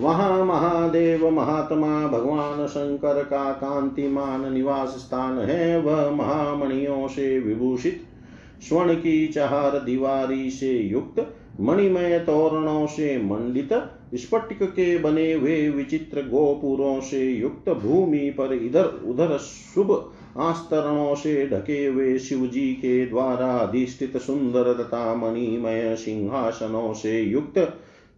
वहाँ 0.00 0.44
महादेव, 0.44 1.30
महात्मा, 1.30 2.06
भगवान 2.06 2.66
शंकर 2.66 3.22
का 3.24 3.52
कांतिमान 3.52 4.52
निवास 4.52 4.88
स्थान 4.88 5.38
है। 5.38 5.80
वह 5.80 6.10
महामणियों 6.10 7.08
से 7.08 7.40
विभूषित 7.40 8.07
स्वर्ण 8.62 8.94
की 8.94 9.28
चार 9.28 9.78
दीवारी 9.78 10.50
से 10.50 10.72
युक्त, 10.72 11.34
मणिमय 11.60 12.18
तोरणों 12.18 12.86
से 12.86 13.18
मंडित, 13.18 13.68
स्फटिक 14.14 14.62
के 14.62 14.98
बने 14.98 15.32
हुए 15.32 15.70
विचित्र 15.70 16.20
गोपुरों 16.20 17.00
से 17.00 17.32
युक्त 17.32 17.68
भूमि 17.70 18.30
पर 18.30 18.52
इधर 18.54 18.84
उधर 18.84 19.38
शुभ 19.38 20.12
आस्तरणों 20.36 21.14
से 21.14 21.46
ढके 21.46 21.86
हुए 21.86 22.18
शिव 22.18 22.46
जी 22.46 22.72
के 22.72 23.06
द्वारा 23.06 23.56
अधिष्ठित 23.56 24.16
सुंदर 24.16 24.72
तथा 24.74 25.14
मणिमय 25.14 25.96
सिंहासनों 25.96 26.92
से 26.92 27.20
युक्त, 27.20 27.58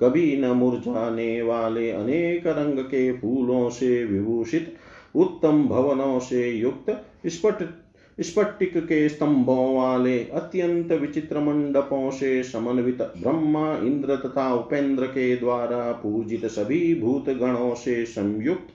कभी 0.00 0.36
न 0.36 0.44
मुरझाने 0.44 1.42
वाले 1.42 1.90
अनेक 1.90 2.46
रंग 2.46 2.78
के 2.78 3.12
फूलों 3.12 3.70
से 3.70 4.04
विभूषित, 4.04 4.76
उत्तम 5.14 5.64
भवनों 5.64 6.18
से 6.18 6.50
युक्त 6.50 7.04
स्फट 7.26 7.79
स्फटिक 8.22 8.76
के 8.76 9.08
स्तंभों 9.08 9.76
वाले 9.76 10.18
अत्यंत 10.24 10.92
विचित्र 10.92 11.40
मंडपों 11.40 12.10
से 12.10 12.42
समन्वित 12.42 13.02
ब्रह्मा, 13.02 13.76
इंद्र 13.76 14.16
तथा 14.16 14.54
उपेंद्र 14.54 15.06
के 15.06 15.36
द्वारा 15.36 15.92
पूजित 15.92 16.46
सभी 16.46 17.00
भूत 17.00 17.28
गणों 17.28 17.74
से 17.74 18.04
संयुक्त 18.04 18.68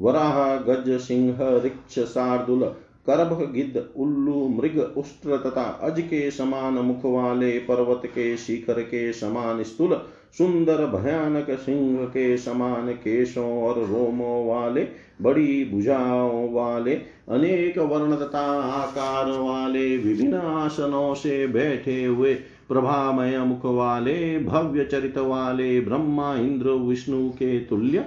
वराह, 0.00 0.56
गज, 0.56 1.00
सिंह 1.00 1.38
रिक्ष 1.40 1.98
शार्दुल, 1.98 2.64
करभ, 3.06 3.52
गिद्ध, 3.52 3.86
उल्लू, 3.96 4.48
मृग 4.48 4.78
उष्ट्र 4.96 5.36
तथा 5.36 5.62
अज 5.62 6.00
के 6.00 6.30
समान 6.30 6.74
मुख 6.74 7.00
वाले 7.04 7.58
पर्वत 7.58 8.02
के 8.06 8.36
शिखर 8.36 8.82
के 8.82 9.12
समान 9.12 9.62
स्थूल 9.62 10.02
सुंदर 10.32 10.86
भयानक 10.86 11.50
सिंह 11.50 12.04
के 12.04 12.36
समान 12.36 12.92
केशों 12.92 13.62
और 13.62 13.86
रोमों 13.86 14.48
वाले, 14.48 14.88
बड़ी 15.22 15.70
भुजाओं 15.74 16.52
वाले, 16.52 16.94
अनेक 17.28 17.78
वर्ण 17.78 18.16
तथा 18.16 18.62
आकार 18.62 19.26
वाले 19.26 19.96
विभिन्न 19.96 20.34
आसनों 20.34 21.14
से 21.14 21.46
बैठे 21.46 22.04
हुए 22.04 22.34
प्रभामय 22.68 23.38
मुख 23.38 23.64
वाले, 23.64 24.38
भव्य 24.38 24.84
चरित 24.84 25.18
वाले, 25.18 25.80
ब्रह्मा, 25.80 26.34
इंद्र, 26.34 26.70
विष्णु 26.70 27.30
के 27.30 27.60
तुल्य, 27.60 28.06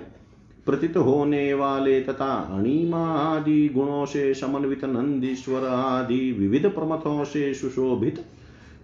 प्रतीत 0.65 0.97
होने 0.97 1.53
वाले 1.53 2.01
तथा 2.01 2.57
अणिमा 2.57 3.07
आदि 3.15 3.69
गुणों 3.69 4.05
से 4.05 4.33
समन्वित 4.33 4.85
नंदीश्वर 4.85 5.67
आदि 5.67 6.31
विविध 6.31 6.65
प्रमथों 6.69 7.23
से 7.23 7.53
सुशोभित 7.53 8.25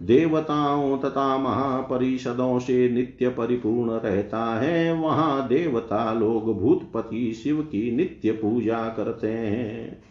देवताओं 0.02 0.98
तथा 0.98 1.38
महापरिषदों 1.38 2.58
से 2.58 2.90
नित्य 2.90 3.28
परिपूर्ण 3.28 3.90
रहता 3.90 4.60
है। 4.60 4.92
वहाँ 4.92 5.48
देवता 5.48 6.12
लोग 6.12 6.60
भूतपति 6.60 7.32
शिव 7.32 7.60
की 7.60 7.96
नित्य 7.96 8.30
पूजा 8.30 8.88
करते 8.88 9.30
हैं। 9.30 10.02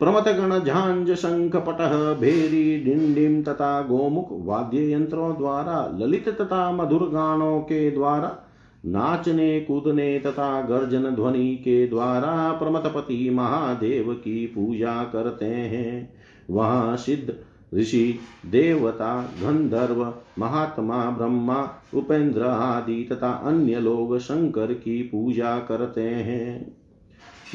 प्रमत 0.00 0.24
गण 0.28 0.58
झांझ, 0.58 1.10
शंख, 1.10 1.56
पटह, 1.56 2.14
भेरी, 2.14 2.80
डिंडिम 2.84 3.42
तथा 3.42 3.82
गोमुख 3.82 4.28
वाद्य 4.30 4.92
यंत्रों 4.92 5.36
द्वारा, 5.36 5.92
ललित 5.98 6.28
तथा 6.28 6.72
मधुर 6.72 7.02
गानों 7.02 7.60
के 7.60 7.90
द्वारा, 7.90 8.38
नाचने, 8.86 9.60
कूदने 9.60 10.18
तथा 10.18 10.62
गर्जन 10.62 11.02
ध्वनि 11.02 11.56
के 11.56 11.86
द्वारा 11.86 12.52
प्रमतपति 12.52 13.30
महादेव 13.30 14.12
की 14.12 14.46
पूजा 14.46 15.04
करते 15.04 15.46
हैं। 15.46 16.12
वहाँ 16.50 16.96
सिद्ध 16.96 17.34
ऋषि, 17.74 18.18
देवता, 18.46 19.22
गंधर्व, 19.22 20.14
महात्मा, 20.38 21.10
ब्रह्मा, 21.10 21.70
उपेंद्र 21.94 22.42
आदि 22.42 23.08
तथा 23.12 23.30
अन्य 23.30 23.80
लोग 23.80 24.18
शंकर 24.18 24.66
की 24.66 25.02
पूजा 25.02 25.58
करते 25.58 26.00
हैं। 26.00 26.76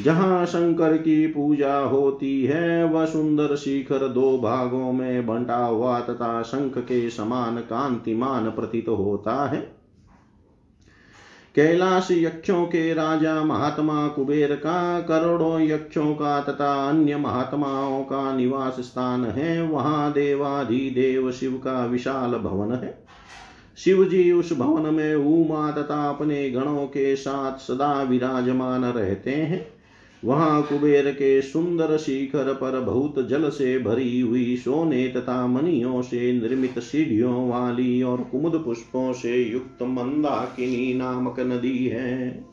जहाँ 0.04 0.46
शंकर 0.46 0.98
की 0.98 1.28
पूजा 1.28 1.78
होती 1.78 2.44
है, 2.44 2.84
वह 2.84 3.06
सुंदर 3.06 3.56
शिखर 3.56 4.08
दो 4.08 4.38
भागों 4.38 4.92
में 4.92 5.28
बंटा 5.28 5.66
हुआ 5.66 6.00
तथा 6.00 6.42
शंख 6.42 6.78
के 6.78 7.10
समान 7.10 7.58
कांतिमान 7.58 8.50
प्रतीत 8.50 8.90
होता 8.90 9.50
है। 9.50 9.75
कैलाश 11.56 12.08
यक्षों 12.12 12.66
के 12.66 12.94
राजा 12.94 13.44
महात्मा 13.44 14.08
कुबेर 14.08 14.56
का, 14.56 15.02
करोड़ों 15.02 15.62
यक्षों 15.62 16.16
का 16.16 16.42
तथा 16.42 16.90
अन्य 16.90 17.18
महात्माओं 17.18 18.04
का 18.04 18.38
निवास 18.38 18.76
स्थान 18.80 19.26
है। 19.26 19.62
वहाँ 19.62 20.14
देवाधिदेव 20.14 21.32
शिव 21.32 21.52
का 21.52 21.86
विशाल 21.86 22.32
भवन 22.32 22.74
है। 22.74 23.06
शिव 23.78 24.06
जी 24.06 24.32
उस 24.32 24.58
भवन 24.58 24.94
में 24.94 25.16
उमा 25.16 25.72
तथा 25.72 26.10
अपने 26.10 26.50
गणों 26.50 26.86
के 26.88 27.16
साथ 27.16 27.58
सदा 27.58 28.04
विराजमान 28.04 28.86
रहते 28.86 29.32
हैं। 29.32 29.75
वहाँ 30.24 30.62
कुबेर 30.64 31.12
के 31.12 31.42
सुंदर 31.42 31.98
शिखर 31.98 32.54
पर 32.54 32.80
बहुत 32.80 33.28
जल 33.28 33.50
से 33.50 33.80
भरी 33.80 34.20
हुई 34.20 34.56
सोने 34.58 35.08
तथा 35.08 35.48
मनियों 35.48 36.02
से 36.02 36.32
निर्मित 36.34 36.80
सीढ़ियों 36.80 37.50
वाली 37.50 38.02
और 38.04 38.22
कुमुद 38.22 38.62
पुष्पों 38.66 39.14
से 39.14 39.44
युक्त 39.44 39.84
मंदाकिनी 39.84 40.94
नामक 40.94 41.40
नदी 41.40 41.86
है। 41.86 42.46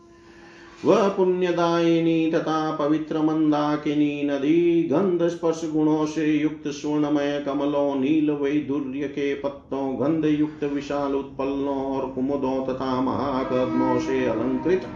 वह 0.84 1.08
पुण्यदायिनी 1.08 2.30
तथा 2.30 2.76
पवित्र 2.76 3.18
मंदाकिनी 3.18 4.22
नदी 4.22 4.82
गंध 4.82 5.28
स्पर्श 5.28 5.60
गुणों 5.72 6.06
से 6.06 6.26
युक्त 6.26 6.68
स्वर्णमय 6.68 7.42
कमलों, 7.46 7.94
नील 8.00 8.30
वैदुर्य 8.30 9.08
के 9.08 9.34
पत्तों 9.34 10.00
गंध 10.00 10.24
युक्त 10.24 10.64
विशाल 10.64 11.14
उत्पलों 11.14 11.76
और 11.76 12.10
कुमुदों 12.10 12.66
तथा 12.66 13.00
महाकर्मों 13.00 13.98
से 13.98 14.26
अलंकृत 14.26 14.86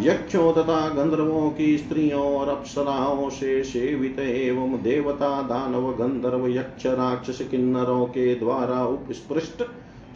यक्षों 0.00 0.52
तथा 0.52 0.88
गंधर्वों 0.88 1.50
की 1.50 1.78
स्त्रियों 1.78 2.36
और 2.36 2.48
अप्सराओं 2.48 3.30
से 3.30 3.64
सेवित 3.64 4.18
एवं 4.18 4.82
देवता 4.82 5.42
दानव 5.42 5.92
गंधर्व 5.92 6.48
यक्ष 6.48 6.86
राक्षस 6.86 7.48
किन्नरों 7.50 8.06
के 8.06 8.34
द्वारा 8.34 8.86
उपस्पृष्ट 8.86 9.62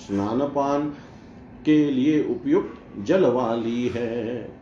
स्नानपान 0.00 0.88
के 1.64 1.90
लिए 1.90 2.24
उपयुक्त 2.24 3.04
जल 3.04 3.26
वाली 3.26 3.88
है। 3.88 4.52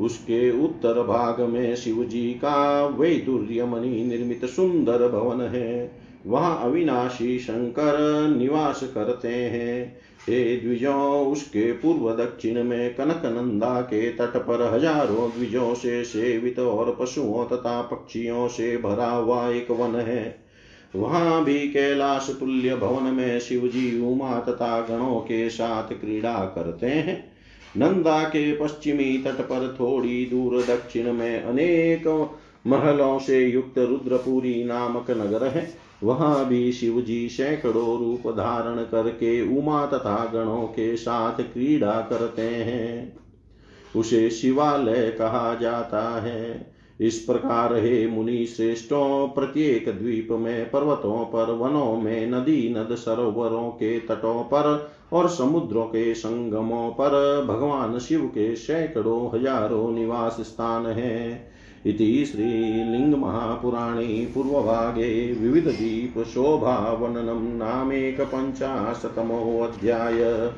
उसके 0.00 0.64
उत्तर 0.64 1.02
भाग 1.02 1.40
में 1.40 1.76
शिव 1.76 2.04
जी 2.04 2.30
का 2.30 2.86
वैदुर्य 2.86 3.64
मणि 3.64 4.04
निर्मित 4.04 4.44
सुंदर 4.44 5.08
भवन 5.08 5.40
है। 5.40 6.05
वहाँ 6.26 6.58
अविनाशी 6.64 7.38
शंकर 7.38 7.98
निवास 8.30 8.80
करते 8.94 9.28
हैं। 9.28 9.96
हे 10.28 10.56
द्विजों, 10.56 11.26
उसके 11.26 11.72
पूर्व 11.72 12.10
दक्षिण 12.14 12.62
में 12.64 12.94
कनक 12.94 13.22
नंदा 13.26 13.80
के 13.80 14.08
तट 14.10 14.36
पर 14.38 14.62
हज़ारों 14.74 15.28
द्विजों 15.30 15.74
से 15.74 16.02
सेवित 16.04 16.58
और 16.58 16.96
पशुओं 17.00 17.44
तथा 17.46 17.80
पक्षियों 17.82 18.48
से 18.48 18.76
भरा 18.76 19.10
हुआ 19.10 19.48
एक 19.50 19.70
वन 19.70 19.94
है। 19.96 20.46
वहाँ 20.96 21.44
भी 21.44 21.58
कैलाश 21.68 22.30
तुल्य 22.40 22.76
भवन 22.76 23.12
में 23.12 23.38
शिव 23.40 23.68
जी 23.68 24.00
उमा 24.02 24.38
तथा 24.40 24.80
गणों 24.80 25.20
के 25.20 25.48
साथ 25.50 25.92
क्रीड़ा 25.92 26.34
करते 26.54 26.86
हैं। 26.86 27.24
नंदा 27.76 28.22
के 28.24 28.52
पश्चिमी 28.56 29.16
तट 29.18 29.40
पर 29.40 29.74
थोड़ी 29.80 30.24
दूर 30.26 30.62
दक्षिण 30.62 31.12
में 31.12 31.42
अनेक 31.42 32.06
महलों 32.66 33.18
से 33.18 33.44
युक्त 33.44 33.78
रुद्रपुरी 33.78 34.62
नामक 34.64 35.10
नगर 35.10 35.46
है। 35.46 35.68
वहाँ 36.02 36.48
भी 36.48 36.72
शिव 36.72 37.00
जी 37.00 37.28
सैकड़ों 37.28 37.98
रूप 37.98 38.32
धारण 38.36 38.76
करके 38.76 39.58
उमा 39.58 39.86
तथा 39.86 40.30
गणों 40.34 40.62
के 40.62 40.96
साथ 40.96 41.40
क्रीड़ा 41.40 42.00
करते 42.00 42.42
हैं। 42.42 43.16
उसे 43.96 44.30
शिवालय 44.30 45.10
कहा 45.10 45.54
जाता 45.54 46.20
है। 46.20 46.76
इस 47.00 47.18
प्रकार 47.18 47.76
हे 47.76 48.06
मुनि 48.06 48.46
श्रेष्ठों, 48.46 49.28
प्रत्येक 49.28 49.98
द्वीप 49.98 50.28
में, 50.30 50.70
पर्वतों 50.70 51.24
पर, 51.24 51.50
वनों 51.50 51.96
में 51.96 52.26
नदी 52.26 52.74
नद 52.74 52.94
सरोवरों 52.94 53.70
के 53.70 53.98
तटों 54.00 54.42
पर 54.42 54.90
और 55.12 55.28
समुद्रों 55.28 55.84
के 55.84 56.14
संगमों 56.14 56.90
पर 56.90 57.44
भगवान 57.48 57.98
शिव 57.98 58.20
के 58.20 58.56
सैकड़ों 58.56 59.38
हज़ारों 59.38 59.90
निवास 59.90 60.36
स्थान 60.40 60.86
हैं। 60.86 61.55
इति 61.86 62.26
श्रीलिङ्गमहापुराणे 62.26 64.28
पूर्वभागे 64.34 65.32
विविधदीपशोभावननं 65.32 67.56
नामेकपञ्चाशतमोऽध्याय। 67.56 70.52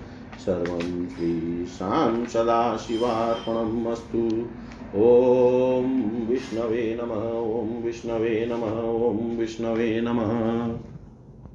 सर्वं 0.46 1.08
श्रीशां 1.08 2.26
सदाशिवार्पणम् 2.26 3.86
अस्तु। 3.86 4.50
ॐ 4.94 6.26
विष्णवे 6.28 6.98
नमः, 7.02 7.38
ॐ 7.38 7.82
विष्णवे 7.82 8.46
नमः, 8.46 8.82
ॐ 8.82 9.36
विष्णवे 9.36 10.00
नमः। 10.00 10.97